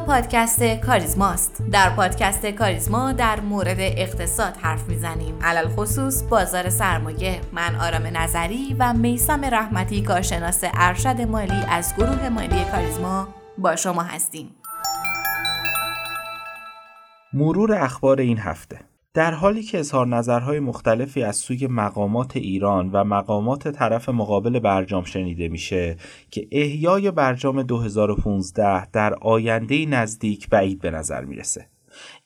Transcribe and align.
پادکست 0.00 0.62
کاریزماست. 0.62 1.62
در 1.72 1.90
پادکست 1.90 2.46
کاریزما 2.46 3.12
در 3.12 3.40
مورد 3.40 3.76
اقتصاد 3.78 4.56
حرف 4.56 4.88
می‌زنیم. 4.88 5.38
علل 5.42 5.68
خصوص 5.68 6.22
بازار 6.22 6.68
سرمایه. 6.68 7.40
من 7.52 7.76
آرام 7.76 8.16
نظری 8.16 8.76
و 8.78 8.92
میسم 8.92 9.44
رحمتی 9.44 10.02
کارشناس 10.02 10.60
ارشد 10.74 11.20
مالی 11.20 11.62
از 11.68 11.94
گروه 11.96 12.28
مالی 12.28 12.64
کاریزما 12.64 13.28
با 13.58 13.76
شما 13.76 14.02
هستیم. 14.02 14.54
مرور 17.32 17.74
اخبار 17.74 18.20
این 18.20 18.38
هفته. 18.38 18.93
در 19.14 19.34
حالی 19.34 19.62
که 19.62 19.78
اظهار 19.78 20.06
نظرهای 20.06 20.60
مختلفی 20.60 21.22
از 21.22 21.36
سوی 21.36 21.66
مقامات 21.66 22.36
ایران 22.36 22.90
و 22.92 23.04
مقامات 23.04 23.68
طرف 23.68 24.08
مقابل 24.08 24.58
برجام 24.58 25.04
شنیده 25.04 25.48
میشه 25.48 25.96
که 26.30 26.48
احیای 26.52 27.10
برجام 27.10 27.62
2015 27.62 28.86
در 28.86 29.14
آینده 29.14 29.86
نزدیک 29.86 30.48
بعید 30.48 30.80
به 30.80 30.90
نظر 30.90 31.24
می‌رسه. 31.24 31.66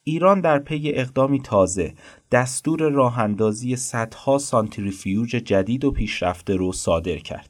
ایران 0.03 0.41
در 0.41 0.59
پی 0.59 0.91
اقدامی 0.95 1.41
تازه 1.41 1.93
دستور 2.31 2.91
راهاندازی 2.91 3.75
صدها 3.75 4.37
سانتریفیوژ 4.37 5.35
جدید 5.35 5.85
و 5.85 5.91
پیشرفته 5.91 6.55
رو 6.55 6.71
صادر 6.71 7.17
کرد. 7.17 7.49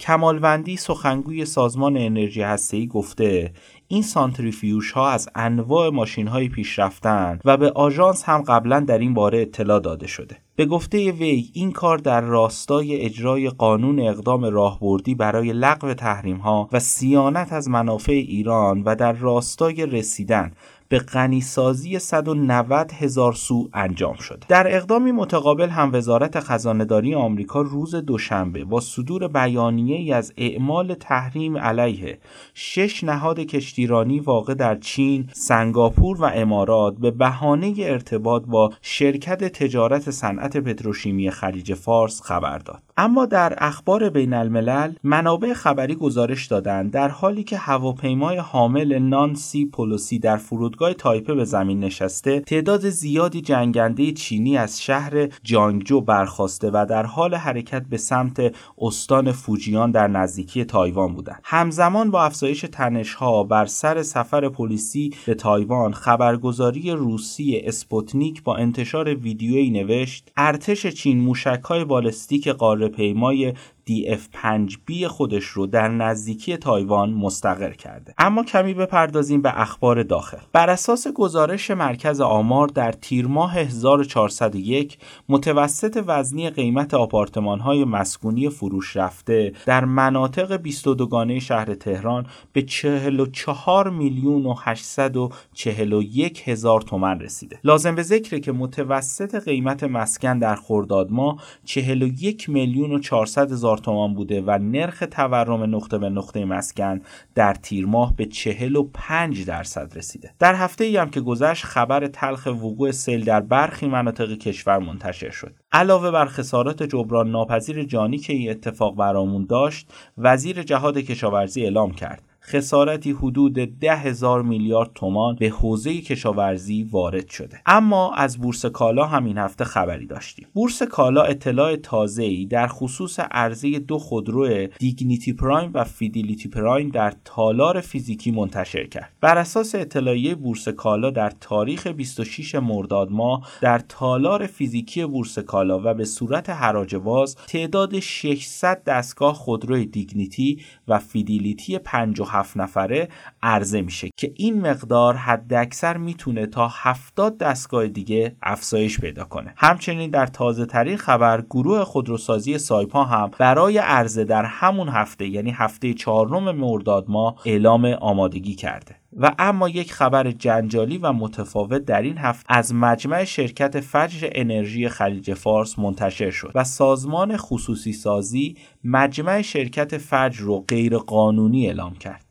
کمالوندی 0.00 0.76
سخنگوی 0.76 1.44
سازمان 1.44 1.96
انرژی 1.96 2.42
هسته‌ای 2.42 2.86
گفته 2.86 3.52
این 3.92 4.02
سانتریفیوژ 4.02 4.92
ها 4.92 5.10
از 5.10 5.28
انواع 5.34 5.90
ماشین 5.90 6.28
های 6.28 6.48
پیشرفتن 6.48 7.38
و 7.44 7.56
به 7.56 7.70
آژانس 7.70 8.24
هم 8.24 8.42
قبلا 8.42 8.80
در 8.80 8.98
این 8.98 9.14
باره 9.14 9.42
اطلاع 9.42 9.80
داده 9.80 10.06
شده. 10.06 10.36
به 10.56 10.66
گفته 10.66 11.12
وی 11.12 11.50
این 11.52 11.72
کار 11.72 11.98
در 11.98 12.20
راستای 12.20 13.00
اجرای 13.00 13.50
قانون 13.50 14.00
اقدام 14.00 14.44
راهبردی 14.44 15.14
برای 15.14 15.52
لغو 15.52 15.94
تحریم 15.94 16.36
ها 16.36 16.68
و 16.72 16.80
صیانت 16.80 17.52
از 17.52 17.68
منافع 17.68 18.12
ایران 18.12 18.82
و 18.82 18.94
در 18.94 19.12
راستای 19.12 19.86
رسیدن 19.86 20.52
به 20.92 20.98
غنیسازی 20.98 21.98
190 21.98 22.92
هزار 22.92 23.32
سو 23.32 23.68
انجام 23.74 24.16
شده. 24.16 24.46
در 24.48 24.76
اقدامی 24.76 25.12
متقابل 25.12 25.68
هم 25.68 25.90
وزارت 25.92 26.40
خزانهداری 26.40 27.14
آمریکا 27.14 27.60
روز 27.60 27.94
دوشنبه 27.94 28.64
با 28.64 28.80
صدور 28.80 29.28
بیانیه 29.28 29.96
ای 29.96 30.12
از 30.12 30.32
اعمال 30.36 30.94
تحریم 30.94 31.58
علیه 31.58 32.18
شش 32.54 33.04
نهاد 33.04 33.40
کشتیرانی 33.40 34.20
واقع 34.20 34.54
در 34.54 34.76
چین، 34.76 35.30
سنگاپور 35.32 36.20
و 36.20 36.24
امارات 36.24 36.94
به 36.98 37.10
بهانه 37.10 37.74
ارتباط 37.78 38.42
با 38.46 38.72
شرکت 38.82 39.44
تجارت 39.44 40.10
صنعت 40.10 40.56
پتروشیمی 40.56 41.30
خلیج 41.30 41.74
فارس 41.74 42.22
خبر 42.22 42.58
داد. 42.58 42.82
اما 42.96 43.26
در 43.26 43.54
اخبار 43.58 44.10
بین 44.10 44.34
الملل 44.34 44.92
منابع 45.04 45.52
خبری 45.52 45.94
گزارش 45.94 46.46
دادند 46.46 46.90
در 46.90 47.08
حالی 47.08 47.44
که 47.44 47.56
هواپیمای 47.56 48.36
حامل 48.36 48.98
نانسی 48.98 49.66
پولوسی 49.66 50.18
در 50.18 50.36
فرودگاه 50.36 50.94
تایپه 50.94 51.34
به 51.34 51.44
زمین 51.44 51.80
نشسته 51.80 52.40
تعداد 52.40 52.88
زیادی 52.88 53.40
جنگنده 53.40 54.12
چینی 54.12 54.56
از 54.56 54.82
شهر 54.82 55.28
جانگجو 55.42 56.00
برخواسته 56.00 56.70
و 56.74 56.86
در 56.90 57.06
حال 57.06 57.34
حرکت 57.34 57.82
به 57.90 57.96
سمت 57.96 58.54
استان 58.78 59.32
فوجیان 59.32 59.90
در 59.90 60.08
نزدیکی 60.08 60.64
تایوان 60.64 61.14
بودند. 61.14 61.40
همزمان 61.44 62.10
با 62.10 62.24
افزایش 62.24 62.64
تنشها 62.72 63.44
بر 63.44 63.66
سر 63.66 64.02
سفر 64.02 64.48
پلوسی 64.48 65.14
به 65.26 65.34
تایوان 65.34 65.92
خبرگزاری 65.92 66.90
روسی 66.90 67.62
اسپوتنیک 67.64 68.42
با 68.42 68.56
انتشار 68.56 69.14
ویدیویی 69.14 69.70
نوشت 69.70 70.32
ارتش 70.36 70.86
چین 70.86 71.20
موشکهای 71.20 71.84
بالستیک 71.84 72.48
پیمای 72.88 73.54
DF5B 73.88 75.04
خودش 75.04 75.44
رو 75.44 75.66
در 75.66 75.88
نزدیکی 75.88 76.56
تایوان 76.56 77.10
مستقر 77.10 77.70
کرده. 77.70 78.14
اما 78.18 78.44
کمی 78.44 78.74
بپردازیم 78.74 79.42
به 79.42 79.60
اخبار 79.60 80.02
داخل. 80.02 80.38
بر 80.52 80.70
اساس 80.70 81.08
گزارش 81.08 81.70
مرکز 81.70 82.20
آمار 82.20 82.68
در 82.68 82.92
تیر 82.92 83.26
ماه 83.26 83.54
1401 83.54 84.98
متوسط 85.28 86.02
وزنی 86.06 86.50
قیمت 86.50 86.94
آپارتمان 86.94 87.60
های 87.60 87.84
مسکونی 87.84 88.48
فروش 88.48 88.96
رفته 88.96 89.52
در 89.66 89.84
مناطق 89.84 90.56
22 90.56 91.06
گانه 91.06 91.38
شهر 91.38 91.74
تهران 91.74 92.26
به 92.52 92.62
44 92.62 93.90
میلیون 93.90 94.46
و 94.46 94.54
841 94.62 96.48
هزار 96.48 96.80
تومن 96.80 97.20
رسیده. 97.20 97.58
لازم 97.64 97.94
به 97.94 98.02
ذکره 98.02 98.40
که 98.40 98.52
متوسط 98.52 99.44
قیمت 99.44 99.84
مسکن 99.84 100.38
در 100.38 100.56
خرداد 100.56 101.10
ماه 101.10 101.42
41 101.64 102.48
میلیون 102.48 102.92
و 102.92 102.98
400 102.98 103.52
هزار 103.52 103.71
تومان 103.76 104.14
بوده 104.14 104.42
و 104.46 104.58
نرخ 104.58 105.04
تورم 105.10 105.76
نقطه 105.76 105.98
به 105.98 106.10
نقطه 106.10 106.44
مسکن 106.44 107.00
در 107.34 107.54
تیر 107.54 107.86
ماه 107.86 108.16
به 108.16 108.26
45 108.26 109.44
درصد 109.46 109.92
رسیده. 109.98 110.30
در 110.38 110.54
هفته 110.54 110.84
ای 110.84 110.96
هم 110.96 111.10
که 111.10 111.20
گذشت 111.20 111.64
خبر 111.64 112.06
تلخ 112.06 112.46
وقوع 112.46 112.90
سیل 112.90 113.24
در 113.24 113.40
برخی 113.40 113.86
مناطق 113.86 114.38
کشور 114.38 114.78
منتشر 114.78 115.30
شد. 115.30 115.54
علاوه 115.72 116.10
بر 116.10 116.26
خسارات 116.26 116.82
جبران 116.82 117.30
ناپذیر 117.30 117.84
جانی 117.84 118.18
که 118.18 118.32
این 118.32 118.50
اتفاق 118.50 118.96
برامون 118.96 119.46
داشت 119.46 119.92
وزیر 120.18 120.62
جهاد 120.62 120.98
کشاورزی 120.98 121.62
اعلام 121.62 121.92
کرد. 121.92 122.31
خسارتی 122.44 123.10
حدود 123.12 123.54
ده 123.54 123.96
هزار 123.96 124.42
میلیارد 124.42 124.90
تومان 124.94 125.36
به 125.36 125.48
حوزه 125.48 126.00
کشاورزی 126.00 126.82
وارد 126.82 127.28
شده. 127.28 127.60
اما 127.66 128.14
از 128.14 128.38
بورس 128.38 128.66
کالا 128.66 129.06
هم 129.06 129.24
این 129.24 129.38
هفته 129.38 129.64
خبری 129.64 130.06
داشتیم. 130.06 130.46
بورس 130.54 130.82
کالا 130.82 131.22
اطلاعیه‌ای 131.22 132.46
در 132.46 132.66
خصوص 132.66 133.20
عرضه 133.20 133.78
دو 133.78 133.98
خودرو 133.98 134.66
دیگنیتی 134.66 135.32
پرایم 135.32 135.70
و 135.74 135.84
فیدلیتی 135.84 136.48
پرایم 136.48 136.88
در 136.88 137.12
تالار 137.24 137.80
فیزیکی 137.80 138.30
منتشر 138.30 138.86
کرد. 138.86 139.12
بر 139.20 139.38
اساس 139.38 139.74
اطلاعیه 139.74 140.34
بورس 140.34 140.68
کالا 140.68 141.10
در 141.10 141.32
تاریخ 141.40 141.86
26 141.86 142.54
مرداد 142.54 143.10
ماه 143.10 143.48
در 143.60 143.78
تالار 143.78 144.46
فیزیکی 144.46 145.04
بورس 145.06 145.38
کالا 145.38 145.80
و 145.84 145.94
به 145.94 146.04
صورت 146.04 146.50
حراج 146.50 146.96
باز 146.96 147.36
تعداد 147.36 148.00
600 148.00 148.82
دستگاه 148.84 149.34
خودرو 149.34 149.84
دیگنیتی 149.84 150.60
و 150.88 150.98
فیدلیتی 150.98 151.78
5+2 151.78 152.31
هفت 152.32 152.56
نفره 152.56 153.08
عرضه 153.42 153.82
میشه 153.82 154.10
که 154.16 154.32
این 154.36 154.60
مقدار 154.60 155.16
حداکثر 155.16 155.96
می‌تونه 155.96 156.46
تا 156.46 156.68
70 156.72 157.38
دستگاه 157.38 157.86
دیگه 157.86 158.36
افزایش 158.42 159.00
پیدا 159.00 159.24
کنه. 159.24 159.54
همچنین 159.56 160.10
در 160.10 160.26
تازه 160.26 160.66
ترین 160.66 160.96
خبر 160.96 161.40
گروه 161.40 161.84
خودروسازی 161.84 162.58
سایپا 162.58 163.04
هم 163.04 163.30
برای 163.38 163.78
عرضه 163.78 164.24
در 164.24 164.44
همون 164.44 164.88
هفته 164.88 165.26
یعنی 165.26 165.50
هفته 165.50 165.94
چهارم 165.94 166.50
مرداد 166.50 167.04
ماه 167.08 167.36
اعلام 167.44 167.84
آمادگی 167.84 168.54
کرده. 168.54 169.01
و 169.16 169.34
اما 169.38 169.68
یک 169.68 169.92
خبر 169.92 170.30
جنجالی 170.30 170.98
و 170.98 171.12
متفاوت 171.12 171.84
در 171.84 172.02
این 172.02 172.18
هفته 172.18 172.54
از 172.54 172.74
مجمع 172.74 173.24
شرکت 173.24 173.80
فجر 173.80 174.28
انرژی 174.32 174.88
خلیج 174.88 175.34
فارس 175.34 175.78
منتشر 175.78 176.30
شد 176.30 176.52
و 176.54 176.64
سازمان 176.64 177.36
خصوصی 177.36 177.92
سازی 177.92 178.56
مجمع 178.84 179.42
شرکت 179.42 179.98
فجر 179.98 180.40
رو 180.40 180.64
غیر 180.68 180.98
قانونی 180.98 181.66
اعلام 181.66 181.94
کرد. 181.94 182.24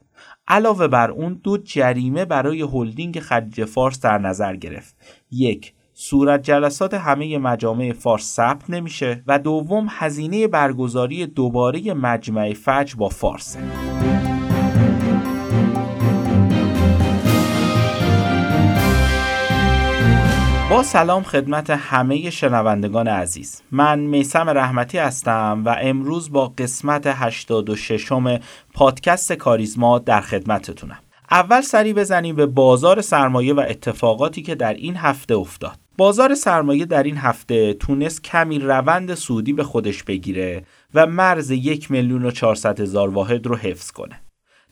علاوه 0.48 0.88
بر 0.88 1.12
اون 1.12 1.40
دو 1.44 1.58
جریمه 1.58 2.26
برای 2.26 2.62
هلدینگ 2.62 3.20
خلیج 3.20 3.66
فارس 3.66 4.00
در 4.00 4.18
نظر 4.18 4.56
گرفت. 4.56 4.96
یک 5.32 5.74
صورت 5.94 6.44
جلسات 6.44 6.94
همه 6.94 7.38
مجامع 7.38 7.94
فارس 7.94 8.34
ثبت 8.36 8.70
نمیشه 8.70 9.24
و 9.28 9.40
دوم 9.40 9.88
هزینه 9.90 10.48
برگزاری 10.48 11.26
دوباره 11.26 11.94
مجمع 11.94 12.54
فجر 12.54 12.96
با 12.96 13.10
فارسه. 13.10 13.60
با 20.72 20.84
سلام 20.84 21.24
خدمت 21.24 21.70
همه 21.70 22.30
شنوندگان 22.30 23.08
عزیز. 23.08 23.62
من 23.72 24.00
میسم 24.00 24.50
رحمتی 24.50 24.98
هستم 24.98 25.64
و 25.66 25.76
امروز 25.82 26.32
با 26.32 26.48
قسمت 26.48 27.08
86 27.08 28.12
م 28.12 28.40
پادکست 28.74 29.34
کاریزما 29.34 30.00
در 30.00 30.22
خدمتتونم. 30.22 31.00
اول 31.32 31.62
سری 31.62 31.94
بزنیم 31.94 32.36
به 32.36 32.46
بازار 32.46 33.02
سرمایه 33.02 33.54
و 33.54 33.66
اتفاقاتی 33.70 34.42
که 34.42 34.56
در 34.56 34.74
این 34.74 34.96
هفته 34.96 35.36
افتاد. 35.36 35.78
بازار 35.98 36.36
سرمایه 36.36 36.86
در 36.86 37.04
این 37.04 37.18
هفته 37.18 37.74
تونست 37.74 38.24
کمی 38.24 38.60
روند 38.60 39.14
سودی 39.14 39.54
به 39.54 39.64
خودش 39.64 40.04
بگیره 40.04 40.64
و 40.94 41.06
مرز 41.06 41.52
یک 41.52 41.92
میلیون 41.92 42.26
و 42.26 42.32
هزار 42.80 43.10
واحد 43.10 43.48
رو 43.48 43.56
حفظ 43.56 43.92
کنه. 43.92 44.22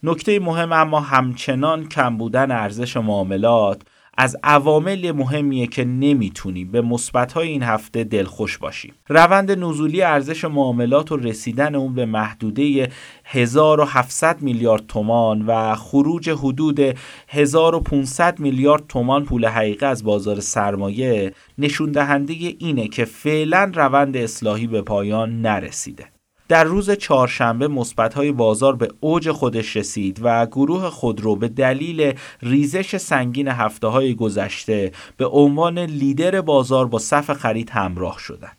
نکته 0.03 0.39
مهم 0.39 0.73
اما 0.73 0.99
همچنان 0.99 1.87
کم 1.87 2.17
بودن 2.17 2.51
ارزش 2.51 2.97
معاملات 2.97 3.81
از 4.21 4.37
عوامل 4.43 5.11
مهمیه 5.11 5.67
که 5.67 5.85
نمی‌تونیم 5.85 6.71
به 6.71 6.81
مثبت‌های 6.81 7.47
این 7.47 7.63
هفته 7.63 8.03
دلخوش 8.03 8.57
باشیم. 8.57 8.93
روند 9.07 9.51
نزولی 9.51 10.01
ارزش 10.01 10.45
معاملات 10.45 11.11
و 11.11 11.17
رسیدن 11.17 11.75
اون 11.75 11.93
به 11.95 12.05
محدوده 12.05 12.89
1700 13.25 14.41
میلیارد 14.41 14.87
تومان 14.87 15.45
و 15.45 15.75
خروج 15.75 16.29
حدود 16.29 16.79
1500 17.27 18.39
میلیارد 18.39 18.87
تومان 18.87 19.25
پول 19.25 19.45
حقیقی 19.45 19.85
از 19.85 20.03
بازار 20.03 20.39
سرمایه 20.39 21.33
نشون 21.57 21.91
دهنده 21.91 22.33
اینه 22.33 22.87
که 22.87 23.05
فعلا 23.05 23.71
روند 23.75 24.17
اصلاحی 24.17 24.67
به 24.67 24.81
پایان 24.81 25.41
نرسیده. 25.41 26.05
در 26.49 26.63
روز 26.63 26.91
چهارشنبه 26.91 27.67
مثبت‌های 27.67 28.31
بازار 28.31 28.75
به 28.75 28.87
اوج 28.99 29.31
خودش 29.31 29.75
رسید 29.75 30.19
و 30.23 30.45
گروه 30.45 30.89
خودرو 30.89 31.35
به 31.35 31.47
دلیل 31.47 32.13
ریزش 32.41 32.97
سنگین 32.97 33.47
هفته 33.47 33.87
های 33.87 34.15
گذشته 34.15 34.91
به 35.17 35.25
عنوان 35.25 35.79
لیدر 35.79 36.41
بازار 36.41 36.87
با 36.87 36.99
صف 36.99 37.33
خرید 37.33 37.69
همراه 37.69 38.19
شدند. 38.19 38.58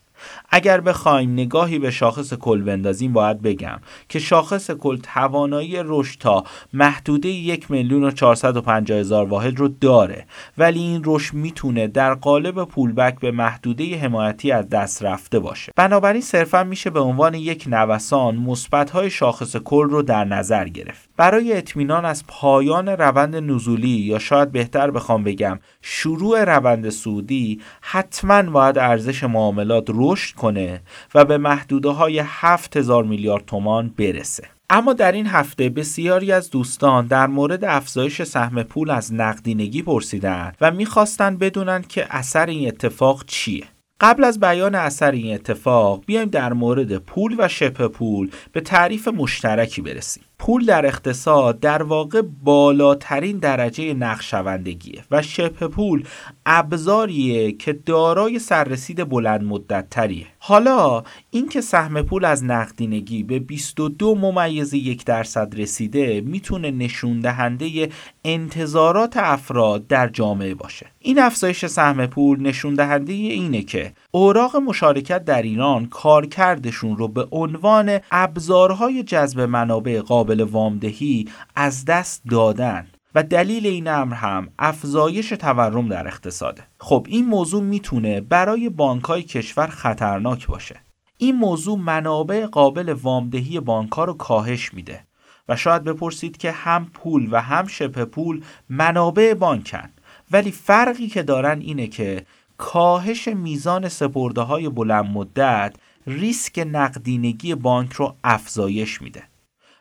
اگر 0.51 0.81
بخوایم 0.81 1.33
نگاهی 1.33 1.79
به 1.79 1.91
شاخص 1.91 2.35
کل 2.35 2.63
بندازیم 2.63 3.13
باید 3.13 3.43
بگم 3.43 3.81
که 4.09 4.19
شاخص 4.19 4.71
کل 4.71 4.97
توانایی 4.97 5.77
رشد 5.85 6.21
تا 6.21 6.45
محدوده 6.73 7.29
یک 7.29 7.71
میلیون 7.71 8.05
و 8.05 8.13
هزار 8.91 9.29
واحد 9.29 9.59
رو 9.59 9.69
داره. 9.69 10.27
ولی 10.59 10.81
این 10.81 11.03
رشد 11.05 11.35
می‌تونه 11.35 11.87
در 11.87 12.15
قالب 12.15 12.65
پولبک 12.65 13.21
به 13.21 13.31
محدوده 13.31 13.99
حمایتی 13.99 14.53
از 14.53 14.69
دست 14.69 15.03
رفته 15.03 15.39
باشه. 15.39 15.73
بنابراین 15.77 16.23
صرفا 16.23 16.65
میشه 16.65 16.91
به 16.91 17.01
عنوان 17.01 17.35
یک 17.35 17.65
نوسان 17.67 18.37
مثبت‌های 18.37 19.11
شاخص 19.11 19.57
کل 19.57 19.89
رو 19.91 20.03
در 20.03 20.25
نظر 20.25 20.69
گرفت. 20.69 21.09
برای 21.17 21.57
اطمینان 21.57 22.05
از 22.05 22.25
پایان 22.27 22.89
روند 22.89 23.37
نزولی 23.37 23.89
یا 23.89 24.19
شاید 24.19 24.53
بهتر 24.53 24.91
بخوام 24.91 25.25
بگم 25.25 25.61
شروع 25.83 26.45
روند 26.45 26.91
سودی 26.91 27.61
حتما 27.81 28.43
باید 28.43 28.79
ارزش 28.79 29.25
معاملات 29.25 29.85
رشد 29.89 30.35
کنه 30.41 30.81
و 31.15 31.25
به 31.25 31.39
محدوده 31.39 31.89
های 31.89 32.23
7000 32.25 33.05
میلیارد 33.05 33.45
تومان 33.45 33.95
برسه. 33.99 34.49
اما 34.71 34.93
در 34.93 35.13
این 35.13 35.27
هفته 35.27 35.69
بسیاری 35.69 36.33
از 36.33 36.51
دوستان 36.51 37.07
در 37.07 37.27
مورد 37.27 37.65
افزایش 37.65 38.23
سهم 38.23 38.63
پول 38.63 38.91
از 38.91 39.15
نقدینگی 39.15 39.83
پرسیدند 39.83 40.57
و 40.61 40.71
می‌خواستند 40.71 41.39
بدونن 41.39 41.83
که 41.83 42.07
اثر 42.11 42.47
این 42.47 42.69
اتفاق 42.69 43.25
چیه. 43.27 43.65
قبل 44.01 44.25
از 44.25 44.41
بیان 44.41 44.75
اثر 44.75 45.11
این 45.11 45.35
اتفاق 45.35 46.03
بیایم 46.07 46.29
در 46.29 46.53
مورد 46.53 46.97
پول 46.97 47.37
و 47.39 47.49
شبه 47.49 47.89
پول 47.89 48.31
به 48.53 48.61
تعریف 48.61 49.09
مشترکی 49.09 49.83
برسیم. 49.83 50.25
پول 50.41 50.67
در 50.67 50.87
اقتصاد 50.87 51.61
در 51.61 51.83
واقع 51.83 52.23
بالاترین 52.45 53.39
درجه 53.39 53.95
نقشوندگیه 53.95 55.05
و 55.11 55.23
شبه 55.23 55.69
پول 55.69 56.05
ابزاریه 56.47 57.53
که 57.53 57.73
دارای 57.73 58.39
سررسید 58.39 59.09
بلند 59.09 59.45
مدت 59.45 59.91
تریه 59.91 60.27
حالا 60.39 61.03
اینکه 61.31 61.61
سهم 61.61 62.03
پول 62.03 62.25
از 62.25 62.45
نقدینگی 62.45 63.23
به 63.23 63.39
22 63.39 64.15
ممیز 64.15 64.75
یک 64.75 65.05
درصد 65.05 65.61
رسیده 65.61 66.21
می‌تونه 66.21 66.71
نشون 66.71 67.21
دهنده 67.21 67.89
انتظارات 68.25 69.17
افراد 69.17 69.87
در 69.87 70.09
جامعه 70.09 70.55
باشه. 70.55 70.87
این 70.99 71.19
افزایش 71.19 71.67
سهم 71.67 72.07
پول 72.07 72.43
نشون 72.43 72.75
دهنده 72.75 73.13
اینه 73.13 73.63
که 73.63 73.93
اوراق 74.11 74.57
مشارکت 74.57 75.25
در 75.25 75.43
ایران 75.43 75.87
کارکردشون 75.87 76.97
رو 76.97 77.09
به 77.09 77.27
عنوان 77.31 77.99
ابزارهای 78.11 79.03
جذب 79.03 79.41
منابع 79.41 80.01
قابل 80.01 80.30
وامدهی 80.39 81.29
از 81.57 81.85
دست 81.85 82.23
دادن. 82.31 82.87
و 83.15 83.23
دلیل 83.23 83.67
این 83.67 83.89
امر 83.89 84.15
هم 84.15 84.49
افزایش 84.59 85.29
تورم 85.29 85.89
در 85.89 86.07
اقتصاده. 86.07 86.63
خب 86.79 87.07
این 87.09 87.27
موضوع 87.27 87.63
می‌تونه 87.63 88.21
برای 88.21 88.69
بانکهای 88.69 89.23
کشور 89.23 89.67
خطرناک 89.67 90.47
باشه. 90.47 90.81
این 91.17 91.37
موضوع 91.37 91.79
منابع 91.79 92.47
قابل 92.47 92.89
وامدهی 93.03 93.61
بانکها 93.61 94.05
رو 94.05 94.15
کاهش 94.15 94.75
میده. 94.75 95.05
و 95.49 95.57
شاید 95.57 95.85
بپرسید 95.85 96.37
که 96.37 96.51
هم 96.51 96.87
پول 96.95 97.29
و 97.31 97.41
هم 97.41 97.67
شبه 97.67 98.05
پول 98.05 98.45
منابع 98.69 99.35
بانکن. 99.35 99.91
ولی 100.31 100.51
فرقی 100.51 101.09
که 101.09 101.23
دارن 101.23 101.61
اینه 101.61 101.87
که 101.87 102.27
کاهش 102.59 103.29
میزان 103.29 103.89
سپرده 103.89 104.41
های 104.41 104.69
بلند 104.69 105.05
مدت 105.05 105.77
ریسک 106.07 106.67
نقدینگی 106.73 107.55
بانک 107.55 107.93
رو 107.93 108.17
افزایش 108.25 109.03
میده. 109.03 109.30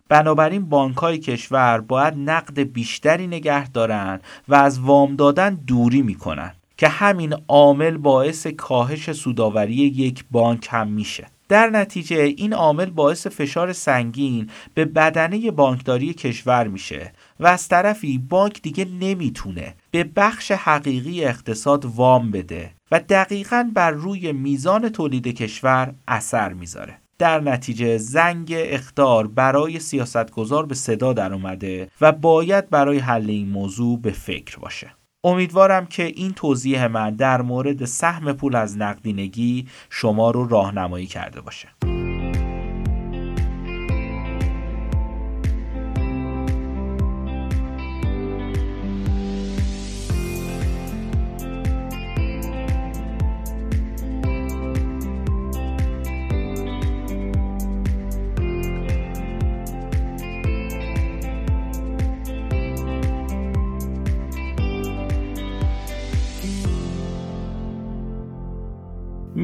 بنابراین 0.09 0.69
بانک 0.69 0.97
های 0.97 1.17
کشور 1.17 1.81
باید 1.81 2.13
نقد 2.17 2.59
بیشتری 2.59 3.27
نگه 3.27 3.69
دارن 3.69 4.19
و 4.47 4.55
از 4.55 4.79
وام 4.79 5.15
دادن 5.15 5.55
دوری 5.55 6.01
می‌کنن 6.01 6.51
که 6.77 6.87
همین 6.87 7.35
عامل 7.47 7.97
باعث 7.97 8.47
کاهش 8.47 9.11
سوداوری 9.11 9.73
یک 9.75 10.25
بانک 10.31 10.67
هم 10.71 10.87
میشه. 10.87 11.27
در 11.49 11.69
نتیجه 11.69 12.15
این 12.15 12.53
عامل 12.53 12.89
باعث 12.89 13.27
فشار 13.27 13.73
سنگین 13.73 14.49
به 14.73 14.85
بدنه 14.85 15.51
بانکداری 15.51 16.13
کشور 16.13 16.67
میشه 16.67 17.13
و 17.39 17.47
از 17.47 17.67
طرفی 17.67 18.17
بانک 18.17 18.61
دیگه 18.61 18.85
نمی‌تونه 18.85 19.75
به 19.91 20.03
بخش 20.03 20.51
حقیقی 20.51 21.25
اقتصاد 21.25 21.85
وام 21.85 22.31
بده 22.31 22.71
و 22.91 22.99
دقیقا 22.99 23.71
بر 23.73 23.91
روی 23.91 24.31
میزان 24.31 24.89
تولید 24.89 25.27
کشور 25.27 25.93
اثر 26.07 26.53
می‌ذاره. 26.53 26.97
در 27.19 27.39
نتیجه 27.39 27.97
زنگ 27.97 28.53
اختار 28.55 29.27
برای 29.27 29.79
سیاستگزار 29.79 30.65
به 30.65 30.75
صدا 30.75 31.13
در 31.13 31.33
اومده 31.33 31.89
و 32.01 32.11
باید 32.11 32.69
برای 32.69 32.97
حل 32.97 33.29
این 33.29 33.49
موضوع 33.49 34.01
به 34.01 34.11
فکر 34.11 34.59
باشه. 34.59 34.91
امیدوارم 35.23 35.85
که 35.85 36.03
این 36.03 36.33
توضیح 36.33 36.87
من 36.87 37.15
در 37.15 37.41
مورد 37.41 37.85
سهم 37.85 38.33
پول 38.33 38.55
از 38.55 38.77
نقدینگی 38.77 39.67
شما 39.89 40.31
رو 40.31 40.47
راهنمایی 40.47 41.05
کرده 41.05 41.41
باشه. 41.41 41.98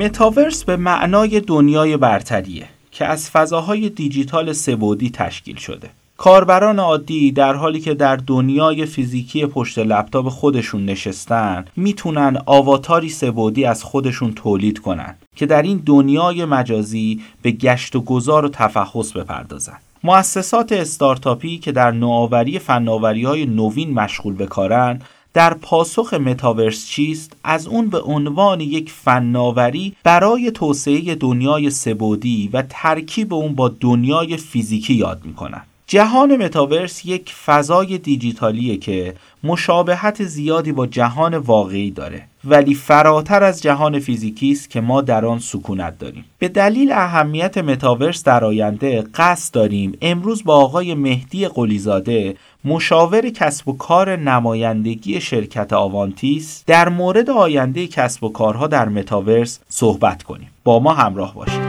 متاورس 0.06 0.64
به 0.64 0.78
معنای 0.78 1.40
دنیای 1.40 1.98
برتریه 1.98 2.68
که 2.92 3.06
از 3.06 3.30
فضاهای 3.30 3.90
دیجیتال 3.90 4.54
سبودی 4.54 5.10
تشکیل 5.10 5.56
شده. 5.56 5.90
کاربران 6.18 6.80
عادی 6.80 7.32
در 7.32 7.54
حالی 7.54 7.80
که 7.80 7.94
در 7.94 8.16
دنیای 8.16 8.86
فیزیکی 8.86 9.46
پشت 9.46 9.80
لپتاپ 9.80 10.30
خودشون 10.30 10.86
نشستن 10.86 11.66
می‌تونن 11.76 12.38
آواتاری 12.46 13.10
سبودی 13.10 13.66
از 13.66 13.84
خودشون 13.84 14.34
تولید 14.34 14.80
کنن 14.80 15.16
که 15.36 15.46
در 15.46 15.62
این 15.62 15.82
دنیای 15.86 16.46
مجازی 16.46 17.22
به 17.42 17.52
گشت 17.52 17.96
و 17.96 18.02
گذار 18.02 18.46
و 18.46 18.50
تفحص 18.50 19.12
بپردازن. 19.12 19.78
مؤسسات 20.04 20.72
استارتاپی 20.72 21.58
که 21.58 21.72
در 21.72 21.92
نوآوری 21.92 22.60
فناوری 22.60 23.24
های 23.24 23.46
نوین 23.46 23.94
مشغول 23.94 24.36
بکارن 24.36 25.02
در 25.36 25.54
پاسخ 25.54 26.14
متاورس 26.14 26.88
چیست؟ 26.88 27.38
از 27.44 27.68
اون 27.68 27.90
به 27.90 28.00
عنوان 28.00 28.62
یک 28.62 28.92
فناوری 28.92 29.96
برای 30.04 30.52
توسعه 30.52 31.16
دنیای 31.16 31.70
سبودی 31.70 32.50
و 32.54 32.64
ترکیب 32.70 33.34
اون 33.34 33.56
با 33.56 33.70
دنیای 33.70 34.38
فیزیکی 34.38 34.94
یاد 34.94 35.22
می‌کنن. 35.26 35.62
جهان 35.88 36.36
متاورس 36.36 37.06
یک 37.06 37.34
فضای 37.46 37.98
دیجیتالیه 37.98 38.78
که 38.78 39.16
مشابهت 39.44 40.24
زیادی 40.24 40.72
با 40.72 40.88
جهان 40.88 41.38
واقعی 41.38 41.92
داره 41.92 42.28
ولی 42.46 42.74
فراتر 42.74 43.44
از 43.44 43.62
جهان 43.62 44.00
فیزیکی 44.00 44.52
است 44.52 44.70
که 44.70 44.82
ما 44.82 45.02
در 45.02 45.26
آن 45.26 45.40
سکونت 45.40 46.00
داریم. 46.00 46.26
به 46.40 46.48
دلیل 46.48 46.92
اهمیت 46.92 47.58
متاورس 47.58 48.24
در 48.24 48.46
آینده 48.46 49.04
قصد 49.16 49.54
داریم 49.54 49.98
امروز 50.02 50.44
با 50.44 50.56
آقای 50.56 50.94
مهدی 50.94 51.48
قلیزاده 51.48 52.36
مشاور 52.68 53.22
کسب 53.22 53.68
و 53.68 53.78
کار 53.78 54.16
نمایندگی 54.16 55.22
شرکت 55.22 55.74
آوانتیس 55.74 56.66
در 56.68 56.90
مورد 56.90 57.30
آینده 57.30 57.88
کسب 57.88 58.24
و 58.24 58.32
کارها 58.32 58.68
در 58.68 58.90
متاورس 58.90 59.64
صحبت 59.68 60.24
کنیم. 60.24 60.50
با 60.64 60.80
ما 60.80 60.94
همراه 60.94 61.36
باشید. 61.36 61.62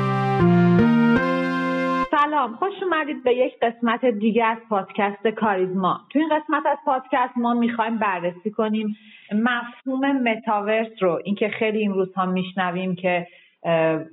سلام 2.11 2.57
خوش 2.57 2.73
اومدید 2.83 3.25
به 3.25 3.33
یک 3.35 3.53
قسمت 3.63 4.05
دیگه 4.05 4.45
از 4.45 4.59
پادکست 4.69 5.27
کاریزما. 5.27 6.01
تو 6.11 6.19
این 6.19 6.29
قسمت 6.29 6.63
از 6.67 6.79
پادکست 6.85 7.37
ما 7.37 7.55
می‌خوایم 7.55 7.99
بررسی 7.99 8.51
کنیم 8.51 8.97
مفهوم 9.33 10.23
متاورس 10.23 10.89
رو 11.01 11.21
اینکه 11.25 11.49
خیلی 11.49 11.79
این 11.79 11.93
روزها 11.93 12.27
میشنویم 12.27 12.95
که 12.95 13.27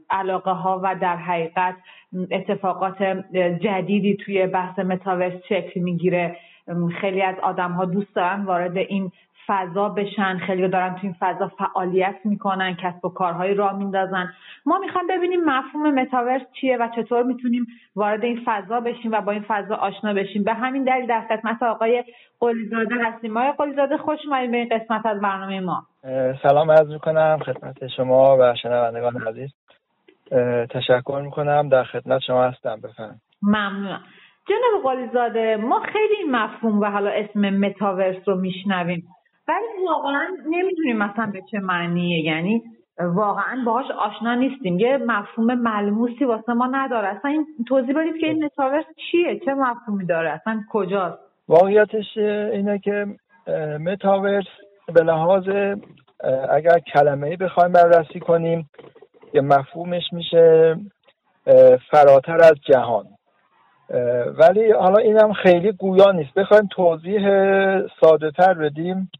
علاقه 0.09 0.51
ها 0.51 0.81
و 0.83 0.95
در 1.01 1.17
حقیقت 1.17 1.75
اتفاقات 2.31 3.03
جدیدی 3.61 4.17
توی 4.25 4.47
بحث 4.47 4.79
متاورس 4.79 5.33
شکل 5.49 5.79
می‌گیره. 5.79 6.37
خیلی 7.01 7.21
از 7.21 7.35
آدم 7.43 7.71
ها 7.71 7.85
دوست 7.85 8.15
دارن 8.15 8.45
وارد 8.45 8.77
این 8.77 9.11
فضا 9.47 9.89
بشن. 9.89 10.37
خیلی 10.37 10.67
دارن 10.67 10.95
تو 10.95 10.99
این 11.03 11.15
فضا 11.19 11.47
فعالیت 11.47 12.15
می‌کنن 12.25 12.75
کسب 12.75 13.05
و 13.05 13.09
کارهایی 13.09 13.53
را 13.53 13.73
میندازن. 13.73 14.33
ما 14.65 14.79
می‌خوایم 14.79 15.07
ببینیم 15.07 15.39
مفهوم 15.45 15.93
متاورس 15.93 16.41
چیه 16.61 16.77
و 16.77 16.87
چطور 16.95 17.23
می‌تونیم 17.23 17.67
وارد 17.95 18.23
این 18.23 18.41
فضا 18.45 18.79
بشیم 18.79 19.11
و 19.11 19.21
با 19.21 19.31
این 19.31 19.45
فضا 19.47 19.75
آشنا 19.75 20.13
بشیم. 20.13 20.43
به 20.43 20.53
همین 20.53 20.83
دلیل 20.83 21.07
در 21.07 21.27
خدمت 21.29 21.63
آقای 21.63 22.03
قلیزاده 22.39 22.95
هستیم. 23.05 23.37
آقای 23.37 23.51
قلیزاده 23.51 23.97
خوش 23.97 24.19
اومدید 24.25 24.51
به 24.51 24.57
این 24.57 24.69
قسمت 24.71 25.05
از 25.05 25.21
برنامه 25.21 25.59
ما. 25.59 25.83
سلام 26.43 26.71
عرض 26.71 26.87
می‌کنم 26.87 27.39
خدمت 27.45 27.87
شما 27.87 28.37
و 28.39 28.55
شنوندگان 28.55 29.27
عزیز. 29.27 29.53
تشکر 30.69 31.21
می‌کنم. 31.23 31.69
در 31.69 31.83
خدمت 31.83 32.21
شما 32.21 32.43
هستم. 32.43 32.81
بفهم 32.83 33.15
ممنونم. 33.41 34.03
جناب 34.49 34.83
قالیزاده 34.83 35.55
ما 35.55 35.79
خیلی 35.79 36.29
مفهوم 36.29 36.79
و 36.79 36.85
حالا 36.85 37.09
اسم 37.09 37.49
متاورس 37.49 38.15
رو 38.25 38.35
میشنویم. 38.35 39.07
ولی 39.47 39.85
واقعا 39.87 40.27
نمی‌دونیم 40.49 40.97
مثلا 40.97 41.31
به 41.33 41.41
چه 41.51 41.59
معنیه. 41.59 42.25
یعنی 42.25 42.63
واقعا 42.99 43.63
باهاش 43.65 43.85
آشنا 43.91 44.35
نیستیم. 44.35 44.79
یه 44.79 44.97
مفهوم 44.97 45.53
ملموسی 45.53 46.25
واسه 46.25 46.53
ما 46.53 46.65
نداره. 46.65 47.07
اصلا 47.07 47.31
این 47.31 47.45
توضیح 47.67 47.95
بدید 47.95 48.21
که 48.21 48.27
این 48.27 48.45
متاورس 48.45 48.85
چیه؟ 49.11 49.39
چه 49.45 49.53
مفهومی 49.53 50.05
داره؟ 50.05 50.29
اصلا 50.29 50.63
کجاست؟ 50.71 51.17
واقعیتش 51.47 52.17
اینه 52.53 52.79
که 52.79 53.05
متاورس 53.79 54.45
به 54.93 55.03
لحاظ 55.03 55.75
اگر 56.49 56.79
کلمه 56.93 57.27
ای 57.27 57.35
بخوایم 57.35 57.71
بررسی 57.71 58.19
کنیم 58.19 58.69
که 59.31 59.41
مفهومش 59.41 60.03
میشه 60.11 60.75
فراتر 61.91 62.35
از 62.35 62.53
جهان. 62.67 63.05
ولی 64.37 64.71
حالا 64.71 64.97
اینم 64.97 65.33
خیلی 65.33 65.71
گویا 65.71 66.11
نیست. 66.11 66.33
بخوایم 66.33 66.67
توضیح 66.71 67.21
ساده 68.01 68.31
تر 68.31 68.53
بدیم. 68.53 69.11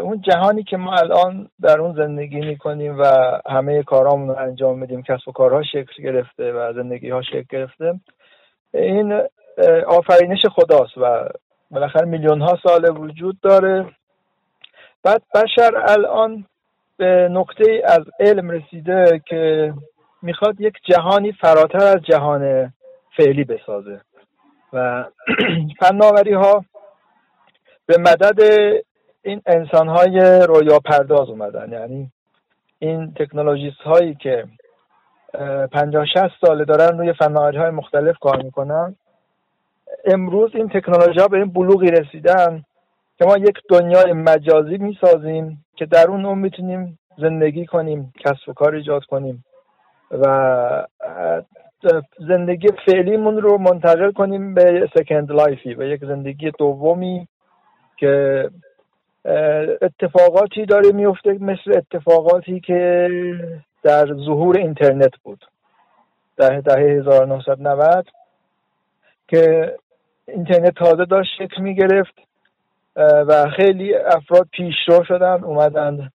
اون 0.00 0.20
جهانی 0.20 0.62
که 0.62 0.76
ما 0.76 0.92
الان 0.92 1.48
در 1.62 1.80
اون 1.80 1.94
زندگی 1.94 2.40
می‌کنیم 2.40 2.98
و 2.98 3.04
همه 3.46 3.82
کارامون 3.82 4.28
رو 4.28 4.36
انجام 4.38 4.78
میدیم 4.78 5.02
کسب 5.02 5.28
و 5.28 5.32
کارها 5.32 5.62
شکل 5.62 6.02
گرفته 6.02 6.52
و 6.52 6.72
زندگی 6.72 7.10
ها 7.10 7.22
شکل 7.22 7.44
گرفته 7.50 7.94
این 8.74 9.22
آفرینش 9.86 10.46
خداست 10.46 10.98
و 10.98 11.28
بالاخره 11.70 12.06
میلیون 12.06 12.40
ها 12.40 12.58
سال 12.62 12.98
وجود 12.98 13.40
داره. 13.40 13.86
بعد 15.04 15.22
بشر 15.34 15.70
الان 15.88 16.44
به 16.96 17.28
نقطه 17.30 17.82
از 17.84 18.02
علم 18.20 18.50
رسیده 18.50 19.22
که 19.28 19.72
می‌خواد 20.22 20.60
یک 20.60 20.74
جهانی 20.84 21.32
فراتر 21.32 21.84
از 21.84 22.02
جهان 22.02 22.72
فعلی 23.16 23.44
بسازه. 23.44 24.00
و 24.72 25.04
فناوری 25.80 26.32
ها 26.32 26.64
به 27.86 27.96
مدد 27.98 28.40
این 29.22 29.42
انسان 29.46 29.88
های 29.88 30.40
رویا 30.48 30.78
پرداز 30.78 31.28
اومدن. 31.28 31.72
یعنی 31.72 32.10
این 32.78 33.14
تکنولوژیست 33.14 33.80
هایی 33.80 34.14
که 34.14 34.44
پنجاه 35.72 36.06
شست 36.06 36.46
ساله 36.46 36.64
دارن 36.64 36.98
روی 36.98 37.12
فناوری 37.12 37.58
های 37.58 37.70
مختلف 37.70 38.18
کار 38.18 38.42
می‌کنن 38.42 38.96
امروز 40.04 40.50
این 40.54 40.68
تکنولوژی 40.68 41.20
ها 41.20 41.28
به 41.28 41.36
این 41.36 41.52
بلوغی 41.52 41.90
رسیدن 41.90 42.62
که 43.18 43.24
ما 43.24 43.36
یک 43.36 43.58
دنیای 43.68 44.12
مجازی 44.12 44.76
می‌سازیم 44.78 45.64
که 45.76 45.86
در 45.86 46.08
اون 46.08 46.38
می‌تونیم 46.38 46.98
زندگی 47.18 47.66
کنیم 47.66 48.12
کسب 48.24 48.48
و 48.48 48.52
کار 48.52 48.74
ایجاد 48.74 49.04
کنیم 49.04 49.44
و 50.10 50.86
زندگی 52.28 52.68
فعلیمون 52.86 53.42
رو 53.42 53.58
منتقل 53.58 54.12
کنیم 54.12 54.54
به 54.54 54.88
سکند 54.98 55.32
لایفی 55.32 55.74
به 55.74 55.88
یک 55.88 56.04
زندگی 56.04 56.50
دومی 56.50 57.28
که 57.96 58.50
اتفاقاتی 59.82 60.66
داره 60.66 60.92
میفته 60.92 61.32
مثل 61.32 61.76
اتفاقاتی 61.76 62.60
که 62.60 63.08
در 63.82 64.06
ظهور 64.06 64.56
اینترنت 64.56 65.12
بود. 65.22 65.44
در 66.36 66.60
دهه 66.60 66.98
1990 66.98 68.06
که 69.28 69.74
اینترنت 70.28 70.74
تازه 70.74 71.04
داشت 71.04 71.30
شکل 71.38 71.62
می 71.62 71.74
گرفت 71.74 72.14
و 72.96 73.50
خیلی 73.56 73.94
افراد 73.94 74.48
پیشرو 74.52 75.04
شدن 75.04 75.44
اومدن 75.44 76.10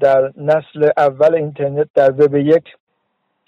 در 0.00 0.32
نسل 0.36 0.90
اول 0.96 1.34
اینترنت 1.34 1.88
در 1.94 2.10
وب 2.10 2.34
یک 2.34 2.64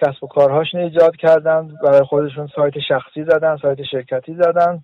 کسب 0.01 0.25
و 0.25 0.27
کارهاشون 0.27 0.81
ایجاد 0.81 1.17
کردند 1.17 1.81
برای 1.83 2.03
خودشون 2.03 2.49
سایت 2.57 2.75
شخصی 2.89 3.25
زدن 3.25 3.57
سایت 3.63 3.83
شرکتی 3.91 4.35
زدن 4.35 4.83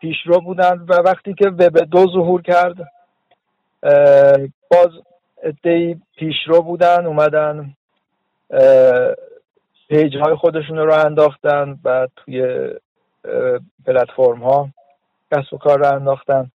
پیشرو 0.00 0.40
بودند 0.40 0.90
و 0.90 0.94
وقتی 0.94 1.34
که 1.34 1.48
وب 1.48 1.78
دو 1.78 1.98
ظهور 1.98 2.42
کرد 2.42 2.76
باز 4.70 4.90
ادهی 5.42 6.00
پیشرو 6.16 6.62
بودن 6.62 7.06
اومدن 7.06 7.74
پیج 9.88 10.16
های 10.16 10.34
خودشون 10.34 10.78
رو 10.78 10.92
انداختن 11.06 11.78
و 11.84 12.08
توی 12.16 12.68
پلتفرم 13.86 14.42
ها 14.42 14.68
کسب 15.32 15.54
و 15.54 15.58
کار 15.58 15.78
رو 15.78 15.94
انداختن. 15.94 16.50